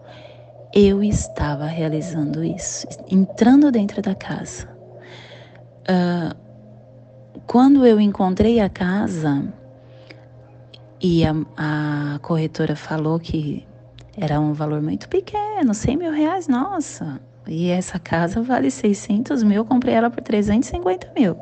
eu 0.75 1.03
estava 1.03 1.67
realizando 1.67 2.43
isso, 2.43 2.87
entrando 3.11 3.71
dentro 3.71 4.01
da 4.01 4.15
casa. 4.15 4.69
Uh, 5.83 6.35
quando 7.47 7.87
eu 7.87 8.01
encontrei 8.01 8.61
a 8.61 8.69
casa 8.69 9.53
e 11.01 11.25
a, 11.25 11.35
a, 11.57 12.19
corretora 12.21 12.75
falou 12.75 13.19
que 13.19 13.67
era 14.17 14.41
um 14.41 14.53
valor 14.53 14.81
muito 14.81 15.09
pequeno, 15.09 15.75
100 15.75 15.97
mil 15.97 16.13
reais, 16.13 16.49
nossa, 16.49 17.21
e 17.47 17.69
essa 17.69 17.99
casa 17.99 18.41
vale 18.41 18.71
600 18.71 19.43
mil, 19.43 19.59
eu 19.59 19.65
comprei 19.65 19.95
ela 19.95 20.09
por 20.09 20.23
350 20.23 21.13
mil. 21.15 21.37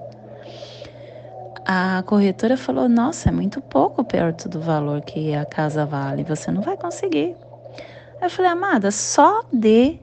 A 1.67 2.03
corretora 2.05 2.57
falou: 2.57 2.89
Nossa, 2.89 3.29
é 3.29 3.33
muito 3.33 3.61
pouco 3.61 4.03
perto 4.03 4.49
do 4.49 4.61
valor 4.61 5.03
que 5.03 5.35
a 5.35 5.45
casa 5.45 5.85
vale, 5.87 6.25
você 6.25 6.51
não 6.51 6.63
vai 6.63 6.77
conseguir. 6.77 7.37
Eu 8.21 8.29
falei, 8.29 8.51
amada, 8.51 8.91
só 8.91 9.45
dê 9.51 9.99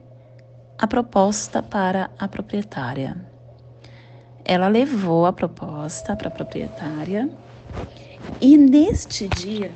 a 0.76 0.86
proposta 0.86 1.62
para 1.62 2.10
a 2.18 2.26
proprietária. 2.26 3.16
Ela 4.44 4.66
levou 4.66 5.24
a 5.24 5.32
proposta 5.32 6.16
para 6.16 6.28
a 6.28 6.30
proprietária 6.30 7.28
e 8.40 8.56
neste 8.56 9.28
dia 9.28 9.70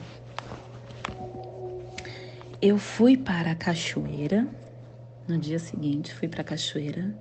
eu 2.61 2.79
fui 2.79 3.17
para 3.17 3.53
a 3.53 3.55
cachoeira. 3.55 4.47
No 5.29 5.38
dia 5.38 5.59
seguinte, 5.61 6.12
fui 6.12 6.27
para 6.27 6.40
a 6.40 6.45
cachoeira 6.45 7.14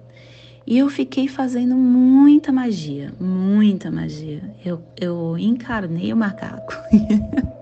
e 0.66 0.78
eu 0.78 0.90
fiquei 0.90 1.28
fazendo 1.28 1.76
muita 1.76 2.52
magia, 2.52 3.14
muita 3.20 3.92
magia. 3.92 4.42
Eu, 4.66 4.82
eu 5.00 5.38
encarnei 5.38 6.12
o 6.12 6.18
macaco. 6.18 6.74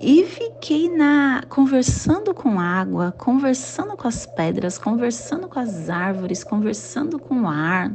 E 0.00 0.24
fiquei 0.24 0.88
na 0.88 1.42
conversando 1.46 2.32
com 2.32 2.58
água, 2.58 3.12
conversando 3.18 3.98
com 3.98 4.08
as 4.08 4.24
pedras, 4.24 4.78
conversando 4.78 5.46
com 5.46 5.58
as 5.58 5.90
árvores, 5.90 6.42
conversando 6.42 7.18
com 7.18 7.42
o 7.42 7.46
ar. 7.46 7.92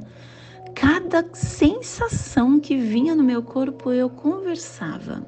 Cada 0.76 1.26
sensação 1.34 2.60
que 2.60 2.78
vinha 2.78 3.15
no 3.15 3.24
meu 3.24 3.41
corpo 3.41 3.91
eu 3.91 4.08
conversava. 4.08 5.26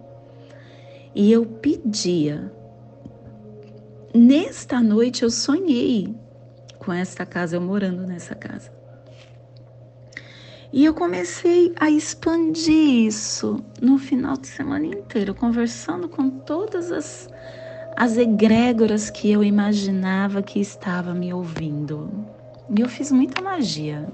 E 1.15 1.31
eu 1.31 1.47
pedia. 1.47 2.53
Nesta 4.13 4.79
noite 4.79 5.23
eu 5.23 5.31
sonhei 5.31 6.15
com 6.77 6.93
esta 6.93 7.25
casa, 7.25 7.55
eu 7.55 7.61
morando 7.61 8.05
nessa 8.05 8.35
casa. 8.35 8.76
E 10.71 10.83
eu 10.83 10.93
comecei 10.93 11.73
a 11.79 11.89
expandir 11.89 13.05
isso 13.07 13.63
no 13.81 13.97
final 13.97 14.35
de 14.35 14.47
semana 14.47 14.85
inteiro, 14.85 15.33
conversando 15.33 16.09
com 16.09 16.29
todas 16.29 16.91
as, 16.91 17.29
as 17.95 18.17
egrégoras 18.17 19.09
que 19.09 19.31
eu 19.31 19.43
imaginava 19.43 20.41
que 20.41 20.59
estava 20.59 21.13
me 21.13 21.33
ouvindo. 21.33 22.09
E 22.69 22.81
eu 22.81 22.89
fiz 22.89 23.11
muita 23.11 23.41
magia. 23.41 24.07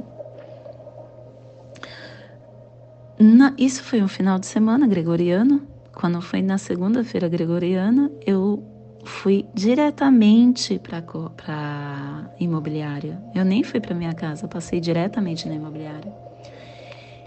Na, 3.19 3.53
isso 3.57 3.83
foi 3.83 4.01
um 4.01 4.07
final 4.07 4.37
de 4.37 4.45
semana 4.45 4.85
gregoriano. 4.85 5.67
Quando 5.91 6.21
foi 6.21 6.41
na 6.41 6.57
segunda-feira 6.57 7.27
gregoriana, 7.27 8.11
eu 8.25 8.63
fui 9.03 9.47
diretamente 9.53 10.79
para 10.79 11.03
a 11.47 12.25
imobiliária. 12.39 13.19
Eu 13.33 13.43
nem 13.43 13.63
fui 13.63 13.79
para 13.79 13.95
minha 13.95 14.13
casa, 14.13 14.47
passei 14.47 14.79
diretamente 14.79 15.47
na 15.47 15.55
imobiliária. 15.55 16.22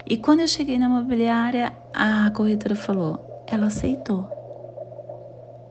E 0.09 0.15
quando 0.15 0.39
eu 0.39 0.47
cheguei 0.47 0.79
na 0.79 0.85
imobiliária, 0.85 1.73
a 1.93 2.31
corretora 2.31 2.77
falou: 2.77 3.43
ela 3.45 3.67
aceitou. 3.67 4.25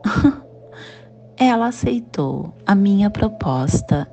ela 1.38 1.68
aceitou 1.68 2.54
a 2.66 2.74
minha 2.74 3.08
proposta. 3.08 4.06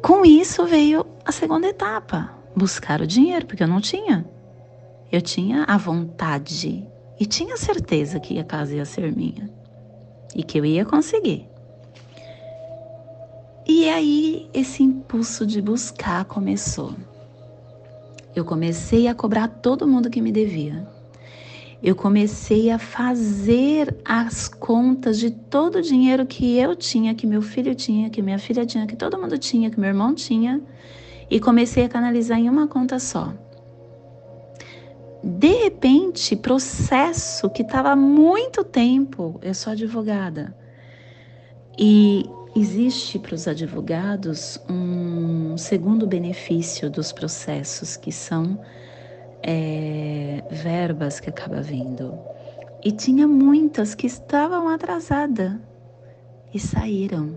Com 0.00 0.24
isso 0.24 0.64
veio 0.66 1.04
a 1.24 1.32
segunda 1.32 1.66
etapa: 1.66 2.30
buscar 2.54 3.00
o 3.00 3.06
dinheiro, 3.08 3.44
porque 3.44 3.64
eu 3.64 3.68
não 3.68 3.80
tinha. 3.80 4.24
Eu 5.10 5.20
tinha 5.20 5.64
a 5.64 5.76
vontade 5.76 6.88
e 7.18 7.26
tinha 7.26 7.56
certeza 7.56 8.20
que 8.20 8.38
a 8.38 8.44
casa 8.44 8.76
ia 8.76 8.84
ser 8.84 9.10
minha 9.14 9.50
e 10.32 10.44
que 10.44 10.60
eu 10.60 10.64
ia 10.64 10.84
conseguir. 10.84 11.48
E 13.66 13.88
aí 13.88 14.48
esse 14.54 14.84
impulso 14.84 15.44
de 15.44 15.60
buscar 15.60 16.24
começou. 16.24 16.94
Eu 18.34 18.44
comecei 18.44 19.08
a 19.08 19.14
cobrar 19.14 19.48
todo 19.48 19.86
mundo 19.86 20.08
que 20.08 20.20
me 20.20 20.32
devia. 20.32 20.86
Eu 21.82 21.96
comecei 21.96 22.70
a 22.70 22.78
fazer 22.78 23.96
as 24.04 24.48
contas 24.48 25.18
de 25.18 25.30
todo 25.30 25.76
o 25.76 25.82
dinheiro 25.82 26.24
que 26.24 26.56
eu 26.56 26.76
tinha, 26.76 27.14
que 27.14 27.26
meu 27.26 27.42
filho 27.42 27.74
tinha, 27.74 28.08
que 28.08 28.22
minha 28.22 28.38
filha 28.38 28.64
tinha, 28.64 28.86
que 28.86 28.94
todo 28.94 29.20
mundo 29.20 29.36
tinha, 29.36 29.68
que 29.68 29.80
meu 29.80 29.88
irmão 29.88 30.14
tinha, 30.14 30.62
e 31.28 31.40
comecei 31.40 31.84
a 31.84 31.88
canalizar 31.88 32.38
em 32.38 32.48
uma 32.48 32.68
conta 32.68 32.98
só. 32.98 33.34
De 35.24 35.64
repente, 35.64 36.36
processo 36.36 37.50
que 37.50 37.62
estava 37.62 37.90
há 37.90 37.96
muito 37.96 38.64
tempo, 38.64 39.38
eu 39.42 39.52
sou 39.52 39.72
advogada. 39.72 40.56
E 41.78 42.28
existe 42.54 43.18
para 43.18 43.34
os 43.34 43.48
advogados 43.48 44.60
um 44.68 45.56
segundo 45.56 46.06
benefício 46.06 46.90
dos 46.90 47.12
processos, 47.12 47.96
que 47.96 48.12
são 48.12 48.60
é, 49.42 50.44
verbas 50.50 51.20
que 51.20 51.30
acaba 51.30 51.60
vindo. 51.60 52.18
E 52.84 52.92
tinha 52.92 53.26
muitas 53.26 53.94
que 53.94 54.06
estavam 54.06 54.68
atrasadas 54.68 55.52
e 56.52 56.58
saíram 56.58 57.34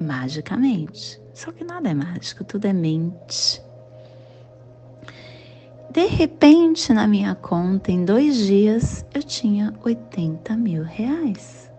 magicamente. 0.00 1.20
Só 1.34 1.52
que 1.52 1.64
nada 1.64 1.88
é 1.88 1.94
mágico, 1.94 2.44
tudo 2.44 2.66
é 2.66 2.72
mente. 2.72 3.62
De 5.90 6.06
repente, 6.06 6.92
na 6.92 7.08
minha 7.08 7.34
conta, 7.34 7.90
em 7.90 8.04
dois 8.04 8.36
dias, 8.36 9.04
eu 9.12 9.22
tinha 9.22 9.74
80 9.82 10.56
mil 10.56 10.84
reais. 10.84 11.69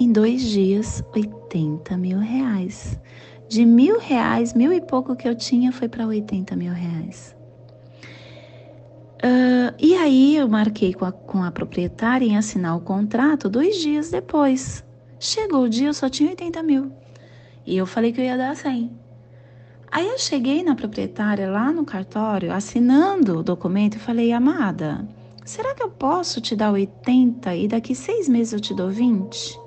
Em 0.00 0.12
dois 0.12 0.42
dias, 0.42 1.02
80 1.12 1.96
mil 1.96 2.20
reais. 2.20 2.96
De 3.48 3.64
mil 3.64 3.98
reais, 3.98 4.54
mil 4.54 4.72
e 4.72 4.80
pouco 4.80 5.16
que 5.16 5.28
eu 5.28 5.34
tinha, 5.34 5.72
foi 5.72 5.88
para 5.88 6.06
80 6.06 6.54
mil 6.54 6.72
reais. 6.72 7.34
Uh, 9.16 9.74
e 9.76 9.96
aí 9.96 10.36
eu 10.36 10.48
marquei 10.48 10.94
com 10.94 11.04
a, 11.04 11.10
com 11.10 11.42
a 11.42 11.50
proprietária 11.50 12.24
em 12.24 12.36
assinar 12.36 12.76
o 12.76 12.80
contrato 12.80 13.48
dois 13.48 13.78
dias 13.78 14.08
depois. 14.08 14.84
Chegou 15.18 15.64
o 15.64 15.68
dia, 15.68 15.88
eu 15.88 15.94
só 15.94 16.08
tinha 16.08 16.30
80 16.30 16.62
mil. 16.62 16.92
E 17.66 17.76
eu 17.76 17.84
falei 17.84 18.12
que 18.12 18.20
eu 18.20 18.24
ia 18.24 18.36
dar 18.36 18.54
100. 18.54 18.92
Aí 19.90 20.06
eu 20.06 20.18
cheguei 20.18 20.62
na 20.62 20.76
proprietária 20.76 21.50
lá 21.50 21.72
no 21.72 21.84
cartório, 21.84 22.52
assinando 22.52 23.40
o 23.40 23.42
documento, 23.42 23.96
e 23.96 23.98
falei, 23.98 24.32
amada, 24.32 25.04
será 25.44 25.74
que 25.74 25.82
eu 25.82 25.90
posso 25.90 26.40
te 26.40 26.54
dar 26.54 26.70
80 26.70 27.52
e 27.56 27.66
daqui 27.66 27.96
seis 27.96 28.28
meses 28.28 28.52
eu 28.52 28.60
te 28.60 28.72
dou 28.72 28.90
20? 28.90 29.66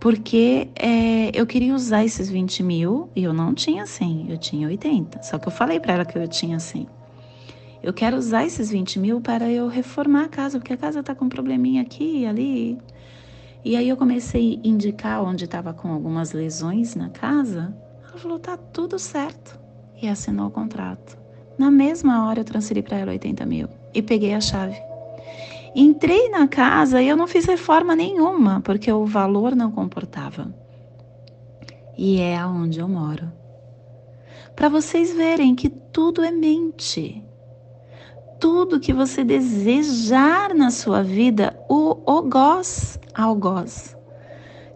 Porque 0.00 0.68
é, 0.76 1.30
eu 1.34 1.46
queria 1.46 1.74
usar 1.74 2.04
esses 2.04 2.28
20 2.28 2.62
mil 2.62 3.10
e 3.16 3.24
eu 3.24 3.32
não 3.32 3.54
tinha 3.54 3.86
100, 3.86 4.30
eu 4.30 4.38
tinha 4.38 4.68
80. 4.68 5.22
Só 5.22 5.38
que 5.38 5.48
eu 5.48 5.52
falei 5.52 5.80
para 5.80 5.94
ela 5.94 6.04
que 6.04 6.18
eu 6.18 6.28
tinha 6.28 6.58
100. 6.58 6.86
Eu 7.82 7.92
quero 7.92 8.16
usar 8.16 8.44
esses 8.44 8.70
20 8.70 8.98
mil 8.98 9.20
para 9.20 9.50
eu 9.50 9.68
reformar 9.68 10.24
a 10.24 10.28
casa, 10.28 10.58
porque 10.58 10.72
a 10.72 10.76
casa 10.76 11.00
está 11.00 11.14
com 11.14 11.26
um 11.26 11.28
probleminha 11.28 11.82
aqui 11.82 12.22
e 12.22 12.26
ali. 12.26 12.78
E 13.64 13.76
aí 13.76 13.88
eu 13.88 13.96
comecei 13.96 14.60
a 14.62 14.68
indicar 14.68 15.22
onde 15.22 15.44
estava 15.44 15.72
com 15.72 15.92
algumas 15.92 16.32
lesões 16.32 16.94
na 16.94 17.10
casa. 17.10 17.76
Ela 18.08 18.18
falou: 18.18 18.38
tá 18.38 18.56
tudo 18.56 18.98
certo. 18.98 19.58
E 20.00 20.08
assinou 20.08 20.48
o 20.48 20.50
contrato. 20.50 21.18
Na 21.58 21.70
mesma 21.70 22.26
hora 22.26 22.40
eu 22.40 22.44
transferi 22.44 22.82
para 22.82 22.98
ela 22.98 23.12
80 23.12 23.46
mil 23.46 23.68
e 23.94 24.02
peguei 24.02 24.34
a 24.34 24.40
chave. 24.40 24.76
Entrei 25.78 26.30
na 26.30 26.48
casa 26.48 27.02
e 27.02 27.08
eu 27.08 27.18
não 27.18 27.26
fiz 27.26 27.44
reforma 27.44 27.94
nenhuma, 27.94 28.62
porque 28.62 28.90
o 28.90 29.04
valor 29.04 29.54
não 29.54 29.70
comportava. 29.70 30.50
E 31.98 32.18
é 32.18 32.34
aonde 32.34 32.80
eu 32.80 32.88
moro. 32.88 33.30
Para 34.54 34.70
vocês 34.70 35.12
verem 35.12 35.54
que 35.54 35.68
tudo 35.68 36.24
é 36.24 36.30
mente. 36.30 37.22
Tudo 38.40 38.80
que 38.80 38.90
você 38.90 39.22
desejar 39.22 40.54
na 40.54 40.70
sua 40.70 41.02
vida, 41.02 41.54
o 41.68 42.02
algoz, 42.06 42.98
algoz, 43.14 43.94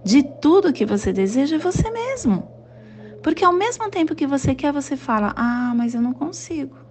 de 0.04 0.22
tudo 0.22 0.70
que 0.70 0.84
você 0.84 1.14
deseja 1.14 1.56
é 1.56 1.58
você 1.58 1.90
mesmo. 1.90 2.46
Porque 3.22 3.42
ao 3.42 3.54
mesmo 3.54 3.88
tempo 3.88 4.14
que 4.14 4.26
você 4.26 4.54
quer, 4.54 4.70
você 4.70 4.98
fala: 4.98 5.32
Ah, 5.34 5.72
mas 5.74 5.94
eu 5.94 6.02
não 6.02 6.12
consigo. 6.12 6.89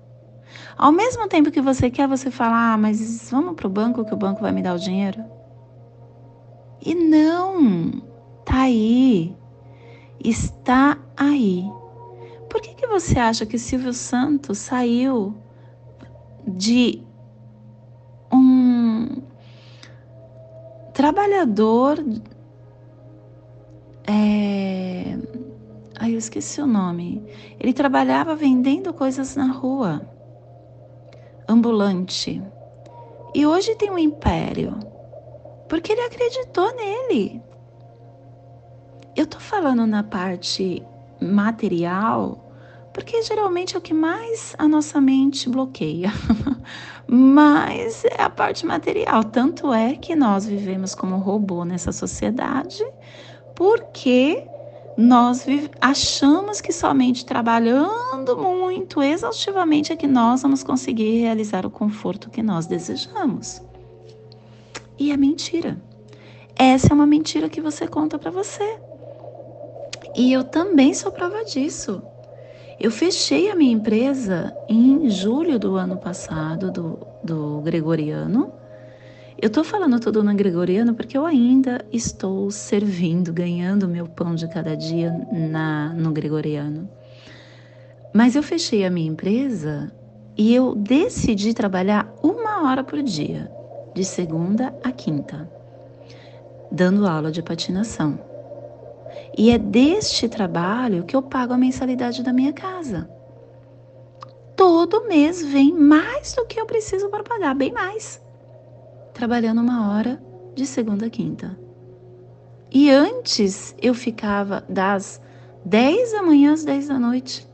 Ao 0.77 0.91
mesmo 0.91 1.27
tempo 1.27 1.51
que 1.51 1.61
você 1.61 1.89
quer, 1.89 2.07
você 2.07 2.31
fala: 2.31 2.73
ah, 2.73 2.77
mas 2.77 3.29
vamos 3.29 3.55
para 3.55 3.67
o 3.67 3.69
banco 3.69 4.05
que 4.05 4.13
o 4.13 4.17
banco 4.17 4.41
vai 4.41 4.51
me 4.51 4.61
dar 4.61 4.75
o 4.75 4.79
dinheiro. 4.79 5.23
E 6.81 6.95
não, 6.95 7.91
tá 8.45 8.61
aí, 8.61 9.35
está 10.23 10.97
aí. 11.17 11.69
Por 12.49 12.61
que, 12.61 12.73
que 12.73 12.87
você 12.87 13.19
acha 13.19 13.45
que 13.45 13.59
Silvio 13.59 13.93
Santos 13.93 14.57
saiu 14.57 15.35
de 16.47 17.03
um 18.31 19.21
trabalhador. 20.93 22.03
É... 24.05 25.17
Ai, 25.97 26.13
eu 26.13 26.17
esqueci 26.17 26.61
o 26.61 26.67
nome. 26.67 27.23
Ele 27.59 27.71
trabalhava 27.71 28.35
vendendo 28.35 28.93
coisas 28.93 29.35
na 29.35 29.51
rua 29.51 30.08
ambulante. 31.49 32.41
E 33.33 33.45
hoje 33.45 33.75
tem 33.75 33.89
um 33.89 33.97
império, 33.97 34.79
porque 35.67 35.91
ele 35.91 36.01
acreditou 36.01 36.73
nele. 36.75 37.41
Eu 39.15 39.25
tô 39.25 39.39
falando 39.39 39.85
na 39.87 40.03
parte 40.03 40.85
material, 41.19 42.53
porque 42.93 43.21
geralmente 43.23 43.75
é 43.75 43.79
o 43.79 43.81
que 43.81 43.93
mais 43.93 44.55
a 44.57 44.67
nossa 44.67 45.01
mente 45.01 45.49
bloqueia. 45.49 46.11
Mas 47.07 48.05
é 48.05 48.21
a 48.21 48.29
parte 48.29 48.65
material. 48.65 49.23
Tanto 49.23 49.73
é 49.73 49.95
que 49.95 50.15
nós 50.15 50.45
vivemos 50.45 50.93
como 50.93 51.17
robô 51.17 51.65
nessa 51.65 51.91
sociedade, 51.91 52.85
porque 53.55 54.47
nós 54.99 55.45
achamos 55.79 56.59
que 56.59 56.73
somente 56.73 57.25
trabalhando 57.25 58.37
muito, 58.37 59.01
exaustivamente, 59.01 59.93
é 59.93 59.95
que 59.95 60.07
nós 60.07 60.41
vamos 60.41 60.61
conseguir 60.61 61.21
realizar 61.21 61.65
o 61.65 61.69
conforto 61.69 62.29
que 62.29 62.43
nós 62.43 62.65
desejamos. 62.65 63.61
E 64.97 65.09
é 65.13 65.15
mentira. 65.15 65.81
Essa 66.53 66.91
é 66.91 66.93
uma 66.93 67.07
mentira 67.07 67.47
que 67.47 67.61
você 67.61 67.87
conta 67.87 68.19
para 68.19 68.29
você. 68.29 68.77
E 70.17 70.33
eu 70.33 70.43
também 70.43 70.93
sou 70.93 71.13
prova 71.13 71.45
disso. 71.45 72.03
Eu 72.77 72.91
fechei 72.91 73.49
a 73.49 73.55
minha 73.55 73.71
empresa 73.71 74.53
em 74.67 75.09
julho 75.09 75.57
do 75.57 75.77
ano 75.77 75.95
passado, 75.95 76.69
do, 76.69 76.99
do 77.23 77.61
Gregoriano, 77.61 78.51
eu 79.41 79.47
estou 79.47 79.63
falando 79.63 80.01
tudo 80.01 80.21
no 80.21 80.35
gregoriano 80.35 80.93
porque 80.93 81.17
eu 81.17 81.25
ainda 81.25 81.85
estou 81.93 82.51
servindo, 82.51 83.31
ganhando 83.31 83.87
meu 83.87 84.05
pão 84.05 84.35
de 84.35 84.45
cada 84.49 84.75
dia 84.75 85.13
na, 85.31 85.93
no 85.93 86.11
gregoriano. 86.11 86.89
Mas 88.13 88.35
eu 88.35 88.43
fechei 88.43 88.85
a 88.85 88.89
minha 88.89 89.09
empresa 89.09 89.93
e 90.37 90.53
eu 90.53 90.75
decidi 90.75 91.53
trabalhar 91.53 92.13
uma 92.21 92.69
hora 92.69 92.83
por 92.83 93.01
dia, 93.01 93.49
de 93.93 94.03
segunda 94.03 94.77
a 94.83 94.91
quinta, 94.91 95.49
dando 96.69 97.07
aula 97.07 97.31
de 97.31 97.41
patinação. 97.41 98.19
E 99.37 99.51
é 99.51 99.57
deste 99.57 100.27
trabalho 100.27 101.05
que 101.05 101.15
eu 101.15 101.21
pago 101.21 101.53
a 101.53 101.57
mensalidade 101.57 102.23
da 102.23 102.33
minha 102.33 102.51
casa. 102.51 103.09
Todo 104.57 105.07
mês 105.07 105.41
vem 105.41 105.73
mais 105.73 106.33
do 106.33 106.45
que 106.45 106.59
eu 106.59 106.65
preciso 106.65 107.07
para 107.07 107.23
pagar, 107.23 107.55
bem 107.55 107.71
mais 107.71 108.21
trabalhando 109.19 109.59
uma 109.59 109.91
hora 109.91 110.17
de 110.55 110.65
segunda 110.65 111.07
a 111.07 111.09
quinta. 111.09 111.59
E 112.71 112.89
antes 112.89 113.75
eu 113.81 113.93
ficava 113.93 114.63
das 114.69 115.21
10 115.65 116.13
da 116.13 116.23
manhã 116.23 116.53
às 116.53 116.63
10 116.63 116.87
da 116.87 116.97
noite, 116.97 117.45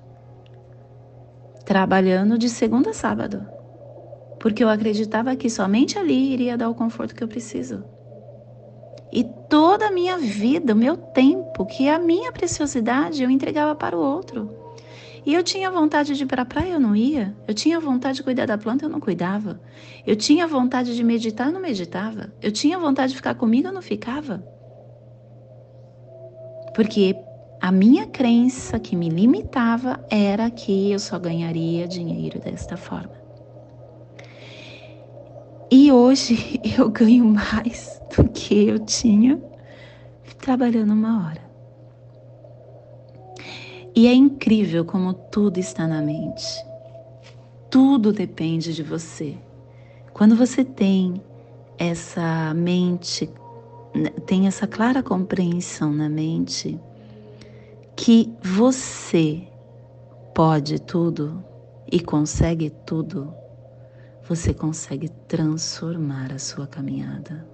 trabalhando 1.66 2.38
de 2.38 2.50
segunda 2.50 2.92
a 2.92 2.94
sábado, 2.94 3.44
porque 4.40 4.64
eu 4.64 4.70
acreditava 4.70 5.36
que 5.36 5.50
somente 5.50 5.98
ali 5.98 6.34
iria 6.34 6.56
dar 6.56 6.70
o 6.70 6.76
conforto 6.76 7.16
que 7.16 7.24
eu 7.24 7.28
preciso. 7.28 7.84
E 9.12 9.24
toda 9.50 9.88
a 9.88 9.92
minha 9.92 10.20
vida, 10.20 10.74
o 10.74 10.78
meu 10.78 10.96
tempo, 10.96 11.66
que 11.66 11.88
é 11.88 11.96
a 11.96 12.00
minha 12.00 12.32
preciosidade, 12.32 13.24
eu 13.24 13.30
entregava 13.32 13.74
para 13.74 13.98
o 13.98 14.00
outro. 14.00 14.65
E 15.26 15.34
eu 15.34 15.44
tinha 15.44 15.72
vontade 15.72 16.14
de 16.14 16.24
ir 16.24 16.28
para 16.28 16.44
a 16.44 16.46
praia, 16.46 16.74
eu 16.74 16.80
não 16.80 16.96
ia. 16.96 17.36
Eu 17.48 17.54
tinha 17.54 17.80
vontade 17.80 18.18
de 18.18 18.24
cuidar 18.24 18.46
da 18.46 18.58
planta, 18.58 18.86
eu 18.86 18.90
não 18.90 19.00
cuidava. 19.00 19.60
Eu 20.06 20.16
tinha 20.16 20.46
vontade 20.48 20.96
de 20.96 21.04
meditar, 21.04 21.48
eu 21.48 21.54
não 21.54 21.62
meditava. 21.62 22.32
Eu 22.42 22.52
tinha 22.52 22.78
vontade 22.78 23.12
de 23.12 23.16
ficar 23.16 23.34
comigo, 23.34 23.68
eu 23.68 23.74
não 23.74 23.82
ficava. 23.82 24.46
Porque 26.76 27.16
a 27.60 27.72
minha 27.72 28.06
crença 28.06 28.78
que 28.78 28.96
me 28.96 29.10
limitava 29.10 30.06
era 30.12 30.52
que 30.52 30.92
eu 30.92 31.00
só 31.00 31.18
ganharia 31.18 31.88
dinheiro 31.88 32.40
desta 32.40 32.78
forma. 32.78 33.16
E 35.72 35.92
hoje 35.92 36.62
eu 36.78 36.88
ganho 36.90 37.26
mais 37.26 38.00
do 38.16 38.30
que 38.30 38.68
eu 38.68 38.78
tinha 38.78 39.42
trabalhando 40.40 40.94
uma 40.94 41.26
hora. 41.26 41.45
E 43.96 44.08
é 44.08 44.14
incrível 44.14 44.84
como 44.84 45.14
tudo 45.14 45.58
está 45.58 45.88
na 45.88 46.02
mente. 46.02 46.44
Tudo 47.70 48.12
depende 48.12 48.74
de 48.74 48.84
você. 48.84 49.38
Quando 50.14 50.36
você 50.36 50.66
tem 50.66 51.22
essa 51.78 52.54
mente, 52.54 53.30
tem 54.26 54.48
essa 54.48 54.68
clara 54.68 55.02
compreensão 55.02 55.94
na 55.94 56.10
mente 56.10 56.78
que 57.96 58.34
você 58.42 59.48
pode 60.34 60.80
tudo 60.82 61.42
e 61.90 62.02
consegue 62.02 62.70
tudo, 62.86 63.34
você 64.28 64.54
consegue 64.54 65.08
transformar 65.28 66.34
a 66.34 66.40
sua 66.40 66.68
caminhada. 66.68 67.48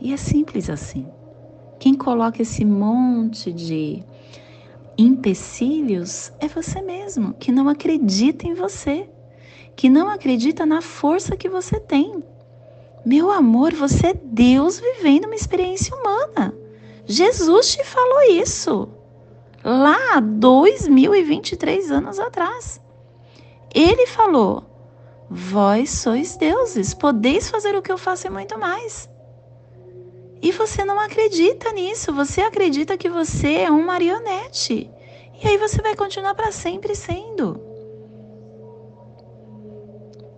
E 0.00 0.12
é 0.12 0.16
simples 0.16 0.70
assim. 0.70 1.08
Quem 1.80 1.94
coloca 1.94 2.40
esse 2.42 2.64
monte 2.64 3.52
de 3.52 4.04
empecilhos 4.96 6.32
é 6.40 6.48
você 6.48 6.80
mesmo, 6.80 7.34
que 7.34 7.52
não 7.52 7.68
acredita 7.68 8.46
em 8.46 8.54
você, 8.54 9.08
que 9.76 9.88
não 9.88 10.08
acredita 10.08 10.64
na 10.64 10.80
força 10.80 11.36
que 11.36 11.48
você 11.48 11.80
tem. 11.80 12.22
Meu 13.04 13.30
amor, 13.30 13.74
você 13.74 14.08
é 14.08 14.14
Deus 14.14 14.78
vivendo 14.78 15.26
uma 15.26 15.34
experiência 15.34 15.94
humana. 15.94 16.54
Jesus 17.06 17.72
te 17.72 17.84
falou 17.84 18.22
isso 18.30 18.88
lá 19.62 20.16
há 20.16 20.20
2023 20.20 21.90
anos 21.90 22.18
atrás. 22.18 22.80
Ele 23.74 24.06
falou: 24.06 24.64
Vós 25.28 25.90
sois 25.90 26.36
deuses, 26.36 26.94
podeis 26.94 27.50
fazer 27.50 27.74
o 27.74 27.82
que 27.82 27.90
eu 27.90 27.98
faço 27.98 28.26
e 28.26 28.30
muito 28.30 28.58
mais. 28.58 29.08
E 30.44 30.52
você 30.52 30.84
não 30.84 31.00
acredita 31.00 31.72
nisso, 31.72 32.12
você 32.12 32.42
acredita 32.42 32.98
que 32.98 33.08
você 33.08 33.60
é 33.60 33.72
um 33.72 33.82
marionete. 33.82 34.90
E 35.42 35.48
aí 35.48 35.56
você 35.56 35.80
vai 35.80 35.96
continuar 35.96 36.34
para 36.34 36.52
sempre 36.52 36.94
sendo. 36.94 37.58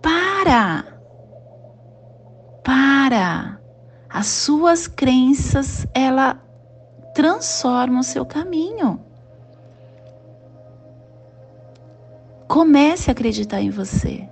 Para! 0.01 0.97
Para! 2.63 3.59
As 4.07 4.27
suas 4.27 4.87
crenças, 4.87 5.85
ela 5.93 6.41
transforma 7.13 7.99
o 7.99 8.03
seu 8.03 8.25
caminho. 8.25 9.03
Comece 12.47 13.09
a 13.09 13.11
acreditar 13.11 13.59
em 13.59 13.69
você. 13.69 14.29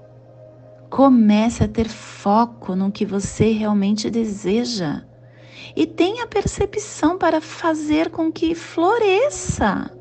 Comece 0.90 1.66
a 1.66 1.68
ter 1.68 1.90
foco 1.90 2.78
no 2.78 2.94
que 2.94 3.06
você 3.06 3.52
realmente 3.52 4.10
deseja 4.10 5.04
e 5.76 5.86
tenha 5.86 6.28
percepção 6.28 7.18
para 7.18 7.40
fazer 7.42 8.10
com 8.10 8.32
que 8.32 8.54
floresça 8.56 9.92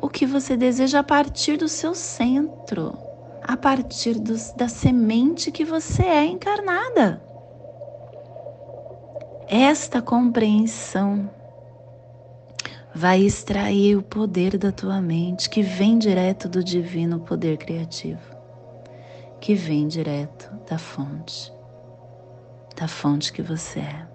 o 0.00 0.08
que 0.08 0.26
você 0.26 0.56
deseja 0.56 0.98
a 0.98 1.02
partir 1.02 1.56
do 1.56 1.68
seu 1.68 1.94
centro, 1.94 2.96
a 3.42 3.56
partir 3.56 4.18
dos, 4.18 4.52
da 4.52 4.68
semente 4.68 5.50
que 5.50 5.64
você 5.64 6.02
é 6.02 6.24
encarnada. 6.26 7.22
Esta 9.48 10.02
compreensão 10.02 11.30
vai 12.94 13.22
extrair 13.22 13.96
o 13.96 14.02
poder 14.02 14.58
da 14.58 14.70
tua 14.70 15.00
mente 15.00 15.48
que 15.48 15.62
vem 15.62 15.98
direto 15.98 16.48
do 16.48 16.62
divino 16.62 17.20
poder 17.20 17.56
criativo, 17.56 18.20
que 19.40 19.54
vem 19.54 19.88
direto 19.88 20.50
da 20.68 20.76
fonte, 20.76 21.50
da 22.76 22.88
fonte 22.88 23.32
que 23.32 23.42
você 23.42 23.80
é. 23.80 24.06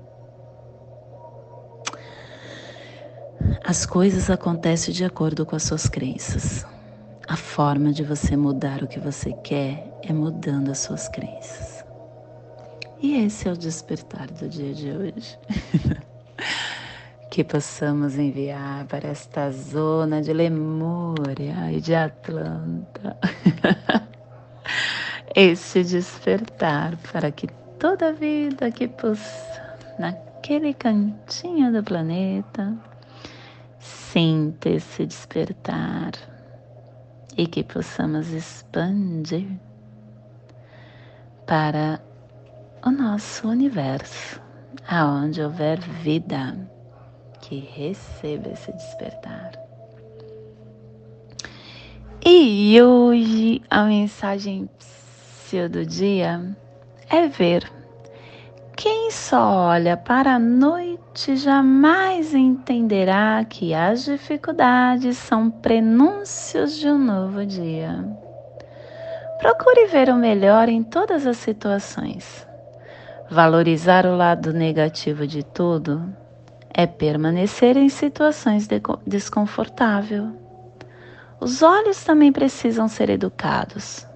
As 3.63 3.85
coisas 3.85 4.29
acontecem 4.29 4.93
de 4.93 5.05
acordo 5.05 5.45
com 5.45 5.55
as 5.55 5.63
suas 5.63 5.87
crenças. 5.87 6.65
A 7.27 7.35
forma 7.35 7.91
de 7.91 8.03
você 8.03 8.35
mudar 8.35 8.83
o 8.83 8.87
que 8.87 8.99
você 8.99 9.33
quer 9.43 9.99
é 10.01 10.11
mudando 10.11 10.71
as 10.71 10.79
suas 10.79 11.07
crenças. 11.07 11.85
E 13.01 13.15
esse 13.23 13.47
é 13.47 13.51
o 13.51 13.57
despertar 13.57 14.27
do 14.27 14.49
dia 14.49 14.73
de 14.73 14.91
hoje. 14.91 15.39
que 17.29 17.43
possamos 17.43 18.17
enviar 18.17 18.85
para 18.87 19.07
esta 19.07 19.51
zona 19.51 20.21
de 20.21 20.33
Lemúria 20.33 21.71
e 21.71 21.79
de 21.79 21.93
Atlanta 21.93 23.15
esse 25.35 25.83
despertar 25.83 26.97
para 26.97 27.31
que 27.31 27.47
toda 27.79 28.11
vida 28.11 28.69
que 28.71 28.89
possa 28.89 29.77
naquele 29.97 30.73
cantinho 30.73 31.71
do 31.71 31.81
planeta 31.81 32.77
sinta 33.79 34.69
esse 34.69 35.05
despertar 35.05 36.11
e 37.37 37.47
que 37.47 37.63
possamos 37.63 38.33
expandir 38.33 39.47
para 41.47 42.01
o 42.85 42.91
nosso 42.91 43.47
universo, 43.47 44.41
aonde 44.87 45.41
houver 45.41 45.79
vida 45.79 46.57
que 47.41 47.59
receba 47.59 48.49
esse 48.49 48.73
despertar. 48.73 49.51
E 52.25 52.79
hoje 52.81 53.61
a 53.69 53.85
mensagem 53.85 54.69
do 55.71 55.83
dia 55.83 56.55
é 57.09 57.27
ver. 57.27 57.69
Quem 58.75 59.11
só 59.11 59.69
olha 59.69 59.97
para 59.97 60.35
a 60.35 60.39
noite 60.39 61.35
jamais 61.35 62.33
entenderá 62.33 63.43
que 63.43 63.73
as 63.73 64.05
dificuldades 64.05 65.17
são 65.17 65.49
prenúncios 65.49 66.77
de 66.77 66.87
um 66.87 66.97
novo 66.97 67.45
dia. 67.45 68.05
Procure 69.39 69.87
ver 69.87 70.09
o 70.09 70.15
melhor 70.15 70.69
em 70.69 70.83
todas 70.83 71.25
as 71.25 71.37
situações. 71.37 72.47
Valorizar 73.29 74.05
o 74.05 74.15
lado 74.15 74.53
negativo 74.53 75.27
de 75.27 75.43
tudo 75.43 76.01
é 76.73 76.87
permanecer 76.87 77.75
em 77.75 77.89
situações 77.89 78.65
de 78.67 78.81
desconfortáveis. 79.05 80.23
Os 81.39 81.61
olhos 81.61 82.03
também 82.03 82.31
precisam 82.31 82.87
ser 82.87 83.09
educados. 83.09 84.08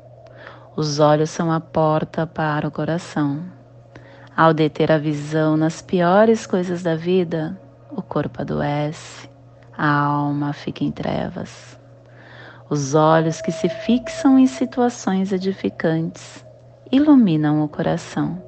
Os 0.76 1.00
olhos 1.00 1.30
são 1.30 1.52
a 1.52 1.60
porta 1.60 2.26
para 2.26 2.68
o 2.68 2.72
coração. 2.72 3.44
Ao 4.36 4.54
deter 4.54 4.92
a 4.92 4.98
visão 4.98 5.56
nas 5.56 5.82
piores 5.82 6.48
coisas 6.48 6.82
da 6.82 6.96
vida, 6.96 7.60
o 7.92 8.02
corpo 8.02 8.42
adoece, 8.42 9.30
a 9.78 9.88
alma 9.88 10.54
fica 10.54 10.84
em 10.84 10.92
trevas. 10.92 11.80
Os 12.70 12.96
olhos 12.96 13.42
que 13.42 13.52
se 13.52 13.70
fixam 13.70 14.40
em 14.40 14.48
situações 14.48 15.32
edificantes 15.32 16.44
iluminam 16.92 17.64
o 17.64 17.68
coração 17.68 18.42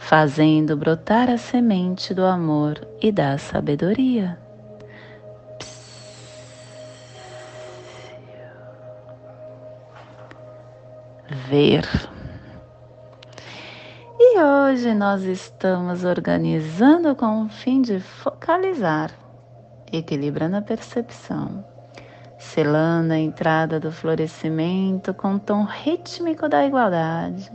fazendo 0.00 0.76
brotar 0.76 1.28
a 1.28 1.36
semente 1.36 2.14
do 2.14 2.24
amor 2.24 2.80
e 3.00 3.12
da 3.12 3.36
sabedoria. 3.36 4.38
Ver. 11.50 11.84
E 14.18 14.38
hoje 14.38 14.94
nós 14.94 15.24
estamos 15.24 16.04
organizando 16.04 17.16
com 17.16 17.42
o 17.42 17.48
fim 17.48 17.82
de 17.82 17.98
focalizar, 17.98 19.10
equilibrando 19.92 20.56
a 20.56 20.62
percepção, 20.62 21.64
selando 22.38 23.12
a 23.12 23.18
entrada 23.18 23.80
do 23.80 23.90
florescimento 23.90 25.12
com 25.12 25.34
o 25.34 25.40
tom 25.40 25.64
rítmico 25.64 26.48
da 26.48 26.64
igualdade 26.64 27.50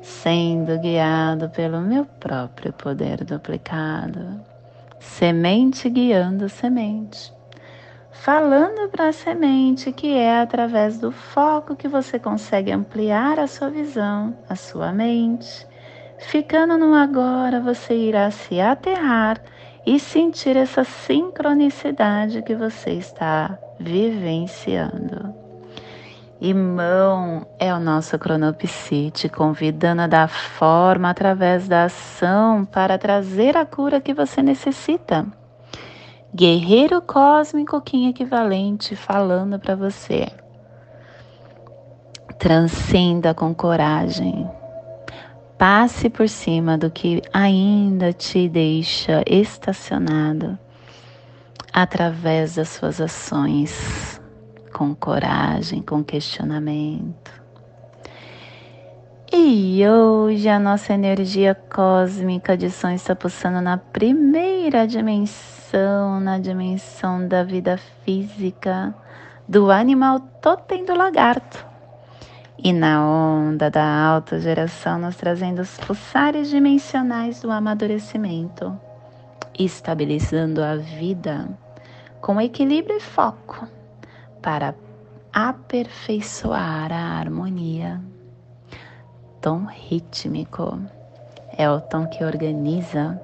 sendo 0.00 0.78
guiado 0.78 1.50
pelo 1.50 1.80
meu 1.80 2.04
próprio 2.04 2.72
poder 2.72 3.24
duplicado, 3.24 4.40
semente 4.98 5.88
guiando 5.90 6.48
semente, 6.48 7.32
falando 8.10 8.88
para 8.88 9.08
a 9.08 9.12
semente 9.12 9.92
que 9.92 10.14
é 10.14 10.40
através 10.40 10.98
do 10.98 11.10
foco 11.10 11.76
que 11.76 11.88
você 11.88 12.18
consegue 12.18 12.72
ampliar 12.72 13.38
a 13.38 13.46
sua 13.46 13.70
visão, 13.70 14.36
a 14.48 14.56
sua 14.56 14.92
mente. 14.92 15.66
Ficando 16.18 16.76
no 16.76 16.94
agora, 16.94 17.60
você 17.60 17.94
irá 17.94 18.30
se 18.30 18.60
aterrar 18.60 19.40
e 19.86 19.98
sentir 19.98 20.56
essa 20.56 20.84
sincronicidade 20.84 22.42
que 22.42 22.54
você 22.54 22.90
está 22.90 23.58
vivenciando. 23.78 25.34
Irmão 26.40 27.46
é 27.58 27.74
o 27.74 27.80
nosso 27.80 28.16
cronopsite, 28.18 29.28
convidando 29.28 30.02
a 30.02 30.06
dar 30.06 30.28
forma 30.28 31.10
através 31.10 31.66
da 31.66 31.84
ação 31.84 32.64
para 32.64 32.96
trazer 32.96 33.56
a 33.56 33.66
cura 33.66 34.00
que 34.00 34.14
você 34.14 34.40
necessita. 34.40 35.26
Guerreiro 36.34 37.00
cósmico 37.00 37.82
equivalente 38.08 38.94
falando 38.94 39.58
para 39.58 39.74
você. 39.74 40.28
Transcenda 42.38 43.34
com 43.34 43.54
coragem. 43.54 44.48
Passe 45.56 46.08
por 46.10 46.28
cima 46.28 46.76
do 46.78 46.90
que 46.90 47.22
ainda 47.32 48.12
te 48.12 48.48
deixa 48.48 49.22
estacionado 49.26 50.58
através 51.72 52.54
das 52.56 52.68
suas 52.68 53.00
ações 53.00 54.20
com 54.72 54.94
coragem, 54.94 55.82
com 55.82 56.04
questionamento. 56.04 57.32
E 59.32 59.82
hoje 59.86 60.48
a 60.48 60.58
nossa 60.58 60.92
energia 60.94 61.54
cósmica 61.54 62.56
de 62.56 62.70
som 62.70 62.90
está 62.90 63.14
pulsando 63.14 63.60
na 63.60 63.76
primeira 63.76 64.86
dimensão, 64.86 65.57
na 66.20 66.38
dimensão 66.38 67.26
da 67.26 67.42
vida 67.42 67.76
física, 68.04 68.94
do 69.46 69.70
animal 69.70 70.20
totem 70.40 70.84
do 70.84 70.94
lagarto. 70.94 71.66
E 72.56 72.72
na 72.72 73.06
onda 73.06 73.70
da 73.70 73.84
autogeração, 73.84 74.98
nós 74.98 75.16
trazendo 75.16 75.60
os 75.60 75.76
pulsares 75.78 76.48
dimensionais 76.48 77.40
do 77.40 77.50
amadurecimento, 77.50 78.78
estabilizando 79.58 80.62
a 80.62 80.76
vida 80.76 81.48
com 82.20 82.40
equilíbrio 82.40 82.96
e 82.96 83.00
foco 83.00 83.68
para 84.42 84.74
aperfeiçoar 85.32 86.92
a 86.92 87.18
harmonia. 87.18 88.00
Tom 89.40 89.66
rítmico 89.66 90.80
é 91.56 91.70
o 91.70 91.80
tom 91.80 92.06
que 92.06 92.24
organiza, 92.24 93.20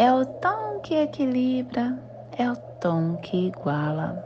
é 0.00 0.10
o 0.10 0.24
tom 0.24 0.80
que 0.80 0.94
equilibra, 0.94 1.94
é 2.38 2.50
o 2.50 2.56
tom 2.56 3.16
que 3.16 3.48
iguala. 3.48 4.24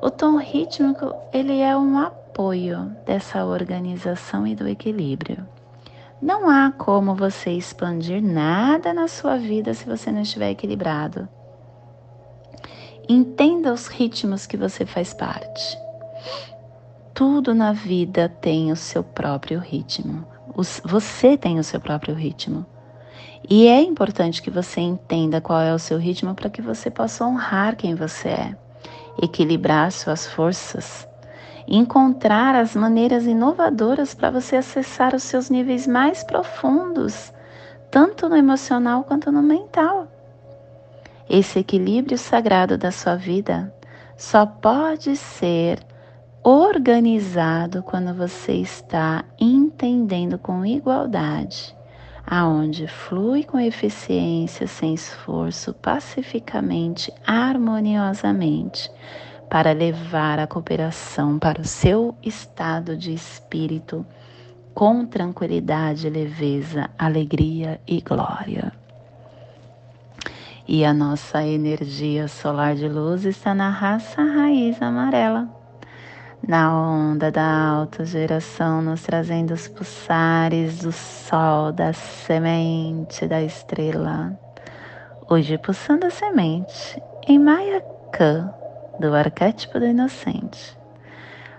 O 0.00 0.10
tom 0.10 0.38
rítmico, 0.38 1.14
ele 1.34 1.60
é 1.60 1.76
um 1.76 1.98
apoio 1.98 2.96
dessa 3.04 3.44
organização 3.44 4.46
e 4.46 4.54
do 4.54 4.66
equilíbrio. 4.66 5.46
Não 6.22 6.48
há 6.48 6.72
como 6.72 7.14
você 7.14 7.50
expandir 7.50 8.22
nada 8.22 8.94
na 8.94 9.06
sua 9.06 9.36
vida 9.36 9.74
se 9.74 9.84
você 9.84 10.10
não 10.10 10.22
estiver 10.22 10.52
equilibrado. 10.52 11.28
Entenda 13.06 13.74
os 13.74 13.88
ritmos 13.88 14.46
que 14.46 14.56
você 14.56 14.86
faz 14.86 15.12
parte. 15.12 15.78
Tudo 17.12 17.54
na 17.54 17.74
vida 17.74 18.30
tem 18.40 18.72
o 18.72 18.76
seu 18.76 19.04
próprio 19.04 19.60
ritmo. 19.60 20.26
Você 20.86 21.36
tem 21.36 21.58
o 21.58 21.64
seu 21.64 21.82
próprio 21.82 22.14
ritmo. 22.14 22.64
E 23.48 23.66
é 23.66 23.80
importante 23.80 24.42
que 24.42 24.50
você 24.50 24.80
entenda 24.80 25.40
qual 25.40 25.60
é 25.60 25.74
o 25.74 25.78
seu 25.78 25.98
ritmo 25.98 26.34
para 26.34 26.50
que 26.50 26.62
você 26.62 26.90
possa 26.90 27.24
honrar 27.24 27.76
quem 27.76 27.94
você 27.94 28.28
é, 28.28 28.56
equilibrar 29.22 29.92
suas 29.92 30.26
forças 30.26 31.06
encontrar 31.66 32.54
as 32.54 32.76
maneiras 32.76 33.26
inovadoras 33.26 34.14
para 34.14 34.30
você 34.30 34.56
acessar 34.56 35.14
os 35.14 35.24
seus 35.24 35.50
níveis 35.50 35.86
mais 35.86 36.22
profundos, 36.22 37.32
tanto 37.90 38.28
no 38.28 38.36
emocional 38.36 39.02
quanto 39.04 39.32
no 39.32 39.42
mental. 39.42 40.06
Esse 41.28 41.58
equilíbrio 41.58 42.16
sagrado 42.16 42.78
da 42.78 42.92
sua 42.92 43.16
vida 43.16 43.72
só 44.16 44.46
pode 44.46 45.16
ser 45.16 45.80
organizado 46.42 47.82
quando 47.82 48.14
você 48.14 48.52
está 48.52 49.24
entendendo 49.40 50.38
com 50.38 50.64
igualdade, 50.64 51.76
aonde 52.26 52.88
flui 52.88 53.44
com 53.44 53.58
eficiência, 53.60 54.66
sem 54.66 54.94
esforço, 54.94 55.72
pacificamente, 55.72 57.12
harmoniosamente 57.24 58.90
para 59.48 59.72
levar 59.72 60.38
a 60.40 60.46
cooperação 60.46 61.38
para 61.38 61.60
o 61.60 61.64
seu 61.64 62.16
estado 62.22 62.96
de 62.96 63.14
espírito 63.14 64.04
com 64.74 65.06
tranquilidade, 65.06 66.10
leveza, 66.10 66.90
alegria 66.98 67.80
e 67.86 68.00
glória. 68.00 68.72
E 70.68 70.84
a 70.84 70.92
nossa 70.92 71.44
energia 71.44 72.26
solar 72.26 72.74
de 72.74 72.88
luz 72.88 73.24
está 73.24 73.54
na 73.54 73.70
raça 73.70 74.22
raiz 74.22 74.82
amarela, 74.82 75.48
na 76.46 76.72
onda 76.74 77.30
da 77.30 77.68
alta 77.68 78.04
geração, 78.04 78.82
nos 78.82 79.02
trazendo 79.02 79.54
os 79.54 79.68
pulsares 79.68 80.78
do 80.78 80.92
sol, 80.92 81.72
da 81.72 81.92
semente 81.92 83.26
da 83.26 83.42
estrela. 83.42 84.38
Hoje, 85.28 85.58
pulsando 85.58 86.06
a 86.06 86.10
semente 86.10 87.02
em 87.26 87.38
Maya 87.38 87.80
Khan, 88.12 88.52
do 89.00 89.14
arquétipo 89.14 89.78
do 89.78 89.86
inocente. 89.86 90.76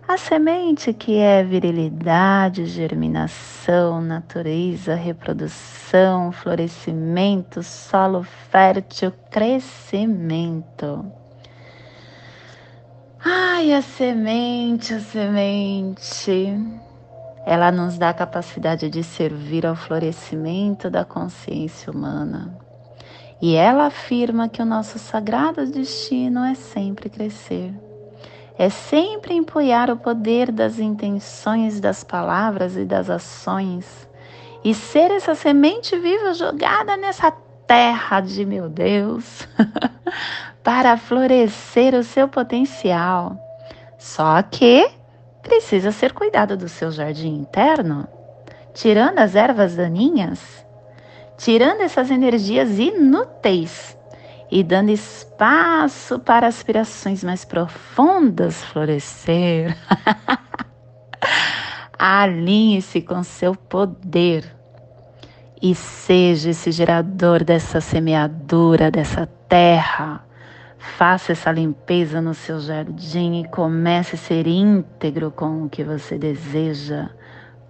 A 0.08 0.16
semente 0.16 0.94
que 0.94 1.18
é 1.18 1.44
virilidade, 1.44 2.66
germinação, 2.66 4.00
natureza, 4.00 4.96
reprodução, 4.96 6.32
florescimento, 6.32 7.62
solo 7.62 8.24
fértil, 8.24 9.12
crescimento. 9.30 11.06
Ai, 13.30 13.74
a 13.74 13.82
semente, 13.82 14.94
a 14.94 15.02
semente. 15.02 16.56
Ela 17.46 17.74
nos 17.74 17.98
dá 17.98 18.12
a 18.12 18.14
capacidade 18.14 18.90
de 18.90 19.04
servir 19.04 19.66
ao 19.66 19.76
florescimento 19.76 20.90
da 20.90 21.04
consciência 21.04 21.92
humana. 21.92 22.58
E 23.42 23.54
ela 23.54 23.88
afirma 23.88 24.48
que 24.48 24.62
o 24.62 24.66
nosso 24.66 24.98
sagrado 24.98 25.70
destino 25.70 26.42
é 26.46 26.56
sempre 26.56 27.10
crescer. 27.10 27.74
É 28.58 28.70
sempre 28.70 29.34
empunhar 29.34 29.92
o 29.92 29.98
poder 29.98 30.50
das 30.50 30.80
intenções, 30.80 31.82
das 31.82 32.06
palavras 32.06 32.78
e 32.78 32.86
das 32.86 33.10
ações. 33.10 34.08
E 34.64 34.74
ser 34.74 35.12
essa 35.12 35.36
semente 35.36 36.00
viva 36.00 36.34
jogada 36.34 36.96
nessa 36.96 37.30
terra 37.68 38.22
de 38.22 38.46
meu 38.46 38.70
Deus, 38.70 39.48
para 40.64 40.98
florescer 40.98 41.94
o 41.94 42.04
seu 42.04 42.28
potencial. 42.28 43.38
Só 43.98 44.42
que 44.42 44.90
precisa 45.42 45.92
ser 45.92 46.14
cuidado 46.14 46.56
do 46.58 46.70
seu 46.70 46.92
jardim 46.92 47.36
interno, 47.36 48.08
tirando 48.74 49.20
as 49.20 49.36
ervas 49.36 49.76
daninhas 49.76 50.66
tirando 51.38 51.82
essas 51.82 52.10
energias 52.10 52.80
inúteis 52.80 53.96
e 54.50 54.64
dando 54.64 54.90
espaço 54.90 56.20
para 56.20 56.48
aspirações 56.48 57.24
mais 57.24 57.46
profundas 57.46 58.64
florescer. 58.66 59.78
Alinhe-se 61.98 63.02
com 63.02 63.24
seu 63.24 63.56
poder 63.56 64.57
e 65.62 65.74
seja 65.74 66.52
esse 66.52 66.72
gerador 66.72 67.44
dessa 67.44 67.82
semeadura, 67.82 68.92
dessa 68.92 69.26
terra. 69.48 70.24
Faça 70.78 71.32
essa 71.32 71.52
limpeza 71.52 72.22
no 72.22 72.34
seu 72.34 72.60
jardim 72.60 73.42
e 73.42 73.48
comece 73.48 74.16
a 74.16 74.18
ser 74.18 74.48
íntegro 74.48 75.32
com 75.32 75.64
o 75.64 75.70
que 75.70 75.84
você 75.84 76.18
deseja. 76.18 77.10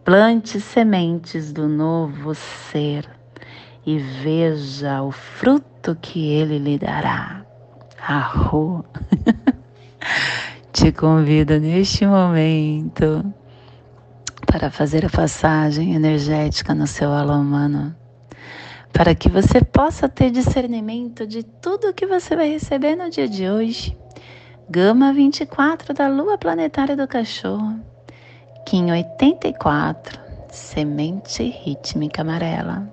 Plante 0.03 0.59
sementes 0.61 1.51
do 1.51 1.67
novo 1.67 2.33
ser 2.35 3.09
e 3.85 3.97
veja 3.97 5.01
o 5.01 5.11
fruto 5.11 5.97
que 6.01 6.29
ele 6.31 6.57
lhe 6.59 6.77
dará. 6.77 7.45
Arro! 7.99 8.85
Te 10.71 10.91
convido 10.91 11.59
neste 11.59 12.05
momento 12.05 13.33
para 14.51 14.71
fazer 14.71 15.05
a 15.05 15.09
passagem 15.09 15.93
energética 15.93 16.73
no 16.73 16.87
seu 16.87 17.11
alô 17.11 17.33
humano, 17.33 17.95
para 18.91 19.13
que 19.13 19.29
você 19.29 19.61
possa 19.61 20.09
ter 20.09 20.31
discernimento 20.31 21.27
de 21.27 21.43
tudo 21.43 21.93
que 21.93 22.07
você 22.07 22.35
vai 22.35 22.49
receber 22.49 22.95
no 22.95 23.09
dia 23.09 23.27
de 23.27 23.47
hoje. 23.47 23.95
Gama 24.69 25.13
24 25.13 25.93
da 25.93 26.07
Lua 26.07 26.37
Planetária 26.37 26.95
do 26.95 27.07
Cachorro, 27.07 27.79
Kim 28.65 28.89
84, 28.91 30.19
Semente 30.49 31.43
Rítmica 31.43 32.21
Amarela. 32.21 32.91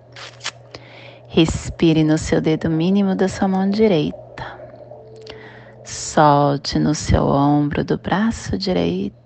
Respire 1.29 2.05
no 2.05 2.19
seu 2.19 2.41
dedo 2.41 2.69
mínimo 2.69 3.15
da 3.15 3.27
sua 3.27 3.49
mão 3.49 3.69
direita. 3.71 4.15
Solte 5.85 6.79
no 6.79 6.95
seu 6.95 7.25
ombro 7.25 7.85
do 7.85 7.97
braço 7.99 8.57
direito. 8.59 9.24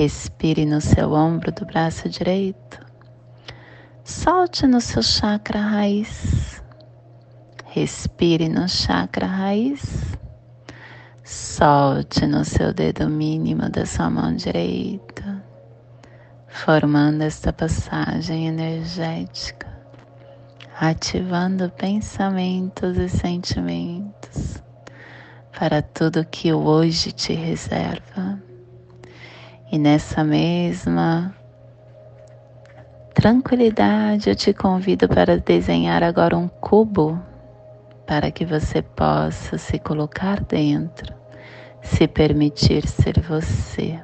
Respire 0.00 0.64
no 0.64 0.80
seu 0.80 1.12
ombro 1.12 1.52
do 1.52 1.66
braço 1.66 2.08
direito. 2.08 2.80
Solte 4.02 4.66
no 4.66 4.80
seu 4.80 5.02
chakra 5.02 5.60
raiz. 5.60 6.62
Respire 7.66 8.48
no 8.48 8.66
chakra 8.66 9.26
raiz. 9.26 10.16
Solte 11.22 12.26
no 12.26 12.46
seu 12.46 12.72
dedo 12.72 13.10
mínimo 13.10 13.68
da 13.68 13.84
sua 13.84 14.08
mão 14.08 14.34
direita, 14.34 15.44
formando 16.48 17.20
esta 17.20 17.52
passagem 17.52 18.46
energética 18.46 19.68
ativando 20.80 21.68
pensamentos 21.68 22.96
e 22.96 23.06
sentimentos 23.06 24.62
para 25.52 25.82
tudo 25.82 26.24
que 26.24 26.50
o 26.54 26.58
hoje 26.64 27.12
te 27.12 27.34
reserva. 27.34 28.49
E 29.72 29.78
nessa 29.78 30.24
mesma 30.24 31.32
tranquilidade, 33.14 34.28
eu 34.28 34.34
te 34.34 34.52
convido 34.52 35.08
para 35.08 35.38
desenhar 35.38 36.02
agora 36.02 36.36
um 36.36 36.48
cubo 36.48 37.22
para 38.04 38.32
que 38.32 38.44
você 38.44 38.82
possa 38.82 39.56
se 39.58 39.78
colocar 39.78 40.40
dentro, 40.40 41.14
se 41.80 42.08
permitir 42.08 42.84
ser 42.84 43.20
você. 43.20 44.00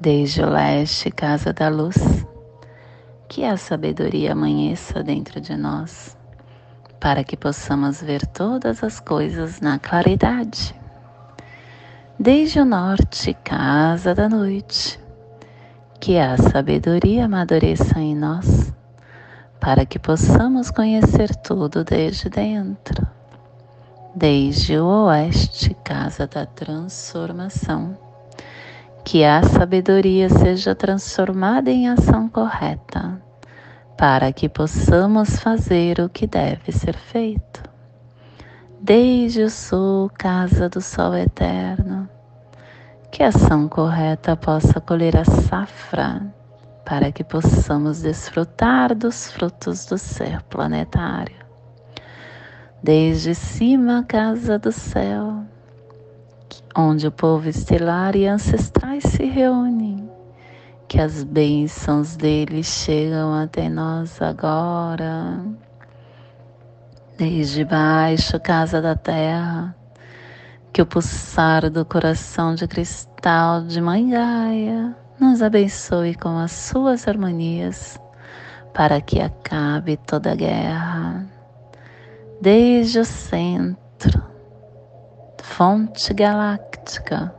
Desde 0.00 0.42
o 0.42 0.50
leste, 0.50 1.12
casa 1.12 1.52
da 1.52 1.68
luz 1.68 2.26
que 3.28 3.44
a 3.44 3.56
sabedoria 3.56 4.32
amanheça 4.32 5.00
dentro 5.00 5.40
de 5.40 5.56
nós, 5.56 6.18
para 6.98 7.22
que 7.22 7.36
possamos 7.36 8.02
ver 8.02 8.26
todas 8.26 8.82
as 8.82 8.98
coisas 8.98 9.60
na 9.60 9.78
claridade. 9.78 10.74
Desde 12.18 12.60
o 12.60 12.64
norte, 12.64 13.34
casa 13.42 14.14
da 14.14 14.28
noite, 14.28 15.00
que 16.00 16.18
a 16.18 16.36
sabedoria 16.36 17.24
amadureça 17.24 17.98
em 17.98 18.14
nós, 18.14 18.72
para 19.60 19.84
que 19.84 19.98
possamos 19.98 20.70
conhecer 20.70 21.34
tudo 21.36 21.84
desde 21.84 22.28
dentro. 22.28 23.06
Desde 24.14 24.78
o 24.78 25.06
oeste, 25.06 25.74
casa 25.82 26.26
da 26.26 26.46
transformação 26.46 27.96
que 29.04 29.22
a 29.22 29.42
sabedoria 29.42 30.30
seja 30.30 30.74
transformada 30.74 31.70
em 31.70 31.88
ação 31.88 32.26
correta, 32.26 33.20
para 33.98 34.32
que 34.32 34.48
possamos 34.48 35.38
fazer 35.38 36.00
o 36.00 36.08
que 36.08 36.26
deve 36.26 36.72
ser 36.72 36.96
feito. 36.96 37.53
Desde 38.86 39.44
o 39.44 39.48
sul, 39.48 40.10
casa 40.10 40.68
do 40.68 40.78
sol 40.82 41.14
eterno, 41.14 42.06
que 43.10 43.22
a 43.22 43.28
ação 43.28 43.66
correta 43.66 44.36
possa 44.36 44.78
colher 44.78 45.16
a 45.16 45.24
safra, 45.24 46.20
para 46.84 47.10
que 47.10 47.24
possamos 47.24 48.02
desfrutar 48.02 48.94
dos 48.94 49.32
frutos 49.32 49.86
do 49.86 49.96
ser 49.96 50.42
planetário. 50.50 51.34
Desde 52.82 53.34
cima, 53.34 54.04
casa 54.06 54.58
do 54.58 54.70
céu, 54.70 55.42
onde 56.76 57.06
o 57.06 57.10
povo 57.10 57.48
estelar 57.48 58.14
e 58.14 58.26
ancestrais 58.26 59.04
se 59.04 59.24
reúnem. 59.24 60.10
Que 60.86 61.00
as 61.00 61.24
bênçãos 61.24 62.16
deles 62.16 62.66
chegam 62.66 63.32
até 63.32 63.66
nós 63.70 64.20
agora. 64.20 65.42
Desde 67.16 67.64
baixo, 67.64 68.40
casa 68.40 68.82
da 68.82 68.96
terra, 68.96 69.72
Que 70.72 70.82
o 70.82 70.86
pulsar 70.86 71.70
do 71.70 71.84
coração 71.84 72.56
de 72.56 72.66
cristal 72.66 73.62
de 73.62 73.80
Mãe 73.80 74.10
Gaia 74.10 74.96
nos 75.20 75.40
abençoe 75.40 76.16
com 76.16 76.36
as 76.36 76.50
suas 76.50 77.06
harmonias 77.06 78.00
para 78.72 79.00
que 79.00 79.20
acabe 79.20 79.96
toda 79.96 80.34
guerra. 80.34 81.24
Desde 82.40 82.98
o 82.98 83.04
centro, 83.04 84.20
fonte 85.40 86.12
galáctica 86.12 87.32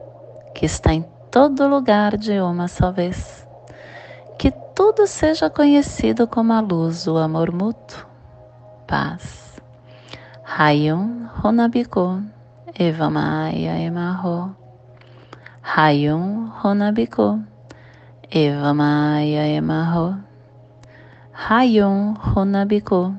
que 0.54 0.66
está 0.66 0.94
em 0.94 1.06
todo 1.30 1.68
lugar 1.68 2.16
de 2.16 2.40
uma 2.40 2.70
só 2.70 2.94
vez. 2.94 3.46
Que 4.40 4.52
tudo 4.74 5.06
seja 5.06 5.50
conhecido 5.50 6.26
como 6.26 6.54
a 6.54 6.62
luz, 6.62 7.08
o 7.08 7.18
amor 7.18 7.52
mútuo, 7.52 8.06
paz. 8.88 9.45
Rayum 10.58 11.28
Honabiku, 11.44 12.24
Eva 12.80 13.10
Maia 13.10 13.76
Emarro. 13.78 14.56
Rayum 15.62 16.50
Honabiku, 16.64 17.44
Eva 18.32 18.74
Maia 18.74 19.48
Emarro. 19.48 20.16
Rayum 21.34 22.16
Honabiku, 22.16 23.14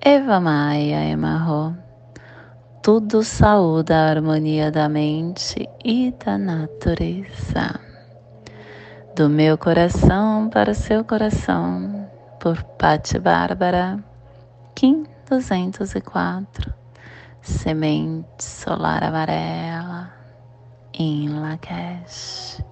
Eva 0.00 0.40
Maia 0.40 1.04
Emarro 1.04 1.76
tudo 2.82 3.22
saúde 3.22 3.92
a 3.92 4.08
harmonia 4.08 4.70
da 4.70 4.88
mente 4.88 5.68
e 5.84 6.10
da 6.24 6.38
natureza. 6.38 7.78
Do 9.14 9.28
meu 9.28 9.58
coração 9.58 10.48
para 10.48 10.70
o 10.70 10.74
seu 10.74 11.04
coração, 11.04 12.08
por 12.40 12.62
Patti 12.78 13.18
Bárbara, 13.18 14.02
Kim 14.74 15.04
204, 15.28 16.72
Semente 17.42 18.42
Solar 18.42 19.04
Amarela, 19.04 20.10
em 20.94 21.28
Lakesh. 21.28 22.62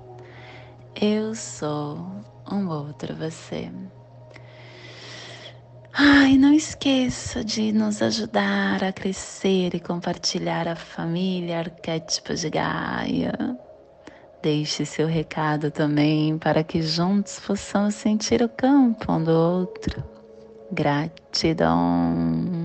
Eu 0.99 1.35
sou 1.35 1.99
um 2.51 2.67
outro 2.71 3.15
você. 3.15 3.71
Ai, 5.93 6.39
não 6.39 6.55
esqueça 6.55 7.45
de 7.45 7.73
nos 7.73 8.01
ajudar 8.01 8.83
a 8.83 8.91
crescer 8.91 9.75
e 9.75 9.81
compartilhar 9.81 10.67
a 10.67 10.77
família 10.77 11.59
Arquétipo 11.59 12.35
de 12.35 12.49
Gaia. 12.49 13.35
Deixe 14.43 14.87
seu 14.87 15.07
recado 15.07 15.71
também 15.71 16.39
para 16.39 16.65
que 16.65 16.81
juntos 16.81 17.39
possamos 17.39 17.95
sentir 17.95 18.41
o 18.41 18.49
campo 18.49 19.13
um 19.13 19.23
do 19.23 19.33
outro. 19.33 20.16
Gratidão. 20.71 22.56